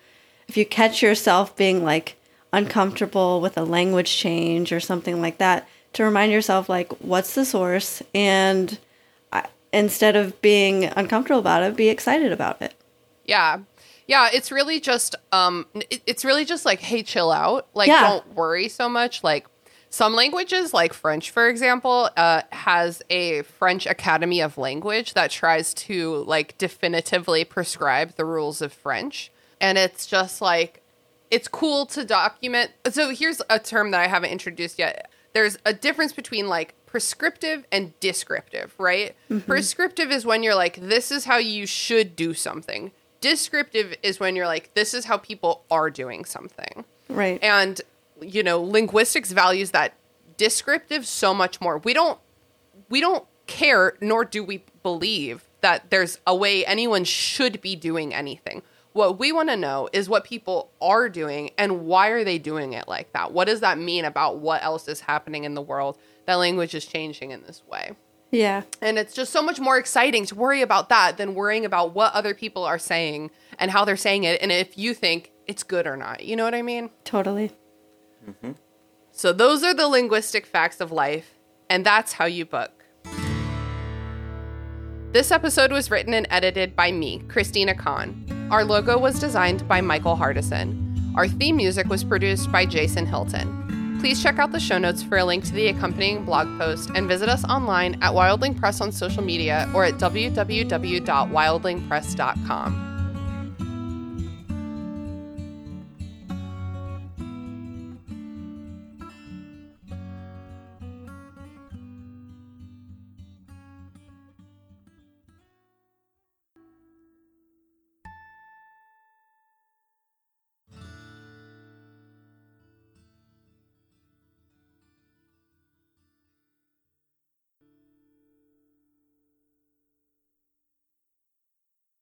if 0.49 0.57
you 0.57 0.65
catch 0.65 1.03
yourself 1.03 1.57
being 1.57 1.85
like 1.85 2.17
uncomfortable 2.53 3.41
with 3.41 3.59
a 3.59 3.65
language 3.65 4.17
change 4.17 4.73
or 4.73 4.81
something 4.81 5.21
like 5.21 5.39
that, 5.39 5.69
to 5.95 6.05
remind 6.05 6.31
yourself, 6.33 6.69
like, 6.69 6.93
what's 7.01 7.35
the 7.35 7.45
source? 7.45 8.03
And 8.15 8.79
I, 9.33 9.47
instead 9.73 10.15
of 10.15 10.41
being 10.43 10.85
uncomfortable 10.85 11.41
about 11.41 11.63
it, 11.63 11.77
be 11.77 11.89
excited 11.89 12.33
about 12.33 12.61
it. 12.63 12.75
Yeah. 13.25 13.59
Yeah, 14.07 14.29
it's 14.33 14.53
really 14.53 14.79
just 14.79 15.17
um 15.33 15.67
it's 15.91 16.25
really 16.25 16.45
just 16.45 16.65
like 16.65 16.81
hey 16.81 17.03
chill 17.03 17.33
out. 17.33 17.67
Like 17.75 17.89
Yeah. 17.89 18.03
don't 18.03 18.35
worry 18.35 18.69
so 18.69 18.89
much 18.89 19.25
like 19.25 19.47
some 19.97 20.15
languages 20.15 20.75
like 20.75 20.93
French 20.93 21.31
for 21.31 21.49
example 21.49 22.11
uh 22.17 22.43
has 22.53 23.03
a 23.09 23.43
French 23.43 23.87
Academy 23.87 24.41
of 24.41 24.59
Language 24.59 25.15
that 25.15 25.31
tries 25.31 25.73
to 25.75 26.17
like 26.25 26.57
definitively 26.59 27.45
prescribe 27.45 28.17
the 28.17 28.25
rules 28.25 28.61
of 28.61 28.73
French 28.73 29.31
and 29.61 29.79
it's 29.79 30.07
just 30.07 30.41
like 30.41 30.83
it's 31.31 31.49
cool 31.49 31.87
to 31.87 32.05
document. 32.05 32.71
So 32.91 33.11
here's 33.11 33.43
a 33.51 33.59
term 33.59 33.91
that 33.91 34.01
I 34.01 34.07
haven't 34.07 34.31
introduced 34.31 34.79
yet. 34.79 35.11
There's 35.33 35.59
a 35.65 35.73
difference 35.75 36.13
between 36.13 36.49
like 36.49 36.75
prescriptive 36.87 37.65
and 37.73 37.99
descriptive, 38.01 38.75
right? 38.79 39.15
Prescriptive 39.47 40.11
is 40.11 40.25
when 40.25 40.43
you're 40.43 40.55
like, 40.55 40.77
this 40.81 41.11
is 41.11 41.25
how 41.25 41.37
you 41.37 41.67
should 41.67 42.17
do 42.17 42.33
something. 42.33 42.93
Descriptive 43.21 43.97
is 44.03 44.21
when 44.21 44.37
you're 44.37 44.47
like, 44.47 44.73
this 44.75 44.95
is 44.95 45.07
how 45.07 45.17
people 45.19 45.65
are 45.71 45.91
doing 45.91 46.25
something. 46.25 46.85
Right. 47.09 47.43
And, 47.43 47.81
you 48.21 48.43
know, 48.43 48.61
linguistics 48.61 49.33
values 49.33 49.71
that 49.73 49.95
descriptive 50.37 51.07
so 51.07 51.35
much 51.35 51.61
more. 51.61 51.79
We 51.79 51.93
don't 51.93 52.19
we 52.89 53.01
don't 53.01 53.27
care 53.47 53.97
nor 54.01 54.25
do 54.25 54.43
we 54.43 54.65
believe 54.83 55.45
that 55.61 55.91
there's 55.91 56.19
a 56.27 56.35
way 56.35 56.65
anyone 56.65 57.05
should 57.05 57.61
be 57.61 57.77
doing 57.77 58.15
anything. 58.15 58.63
What 58.93 59.19
we 59.19 59.31
want 59.31 59.51
to 59.51 59.57
know 59.57 59.89
is 59.93 60.09
what 60.09 60.25
people 60.25 60.71
are 60.81 61.09
doing 61.09 61.51
and 61.59 61.87
why 61.87 62.09
are 62.09 62.25
they 62.25 62.39
doing 62.39 62.73
it 62.73 62.89
like 62.89 63.13
that? 63.13 63.33
What 63.33 63.47
does 63.47 63.61
that 63.61 63.79
mean 63.79 64.05
about 64.05 64.39
what 64.39 64.63
else 64.63 64.89
is 64.89 65.01
happening 65.01 65.45
in 65.45 65.55
the 65.55 65.63
world 65.63 65.99
that 66.25 66.37
language 66.37 66.75
is 66.75 66.87
changing 66.87 67.31
in 67.31 67.43
this 67.43 67.63
way? 67.67 67.93
yeah. 68.31 68.63
And 68.81 68.99
it's 68.99 69.15
just 69.15 69.33
so 69.33 69.43
much 69.43 69.61
more 69.61 69.79
exciting 69.79 70.27
to 70.27 70.35
worry 70.35 70.63
about 70.63 70.89
that 70.89 71.17
than 71.17 71.35
worrying 71.35 71.65
about 71.65 71.95
what 71.95 72.13
other 72.13 72.35
people 72.35 72.65
are 72.65 72.79
saying 72.79 73.31
and 73.59 73.71
how 73.71 73.85
they're 73.85 73.97
saying 73.97 74.25
it 74.25 74.41
and 74.43 74.53
if 74.53 74.77
you 74.77 74.95
think 74.95 75.33
it's 75.47 75.63
good 75.63 75.87
or 75.87 75.97
not. 75.97 76.25
You 76.25 76.37
know 76.37 76.45
what 76.45 76.55
I 76.55 76.63
mean? 76.63 76.91
Totally. 77.05 77.53
Mm-hmm. 78.29 78.53
So 79.12 79.33
those 79.33 79.62
are 79.62 79.75
the 79.75 79.89
linguistic 79.89 80.45
facts 80.45 80.81
of 80.81 80.93
life, 80.93 81.39
and 81.71 81.87
that's 81.87 82.12
how 82.12 82.27
you 82.27 82.45
book. 82.45 82.85
This 85.12 85.31
episode 85.31 85.73
was 85.73 85.91
written 85.91 86.12
and 86.12 86.27
edited 86.31 86.77
by 86.77 86.93
me, 86.93 87.23
Christina 87.29 87.75
Kann. 87.75 88.49
Our 88.51 88.65
logo 88.65 88.99
was 88.99 89.19
designed 89.19 89.67
by 89.67 89.81
Michael 89.81 90.17
Hardison. 90.17 90.83
Our 91.17 91.27
theme 91.27 91.57
music 91.57 91.89
was 91.89 92.05
produced 92.05 92.53
by 92.53 92.67
Jason 92.67 93.07
Hilton. 93.07 93.97
Please 94.01 94.23
check 94.23 94.39
out 94.39 94.53
the 94.53 94.61
show 94.61 94.77
notes 94.77 95.03
for 95.03 95.17
a 95.17 95.25
link 95.25 95.45
to 95.45 95.53
the 95.53 95.69
accompanying 95.69 96.27
blog 96.27 96.47
post 96.59 96.91
and 96.95 97.09
visit 97.09 97.31
us 97.31 97.43
online 97.45 97.95
at 98.03 98.12
Wildling 98.12 98.59
Press 98.59 98.83
on 98.83 98.93
social 98.93 99.23
media 99.23 99.71
or 99.75 99.85
at 99.85 99.95
www.wildlingpress.com. 99.95 102.86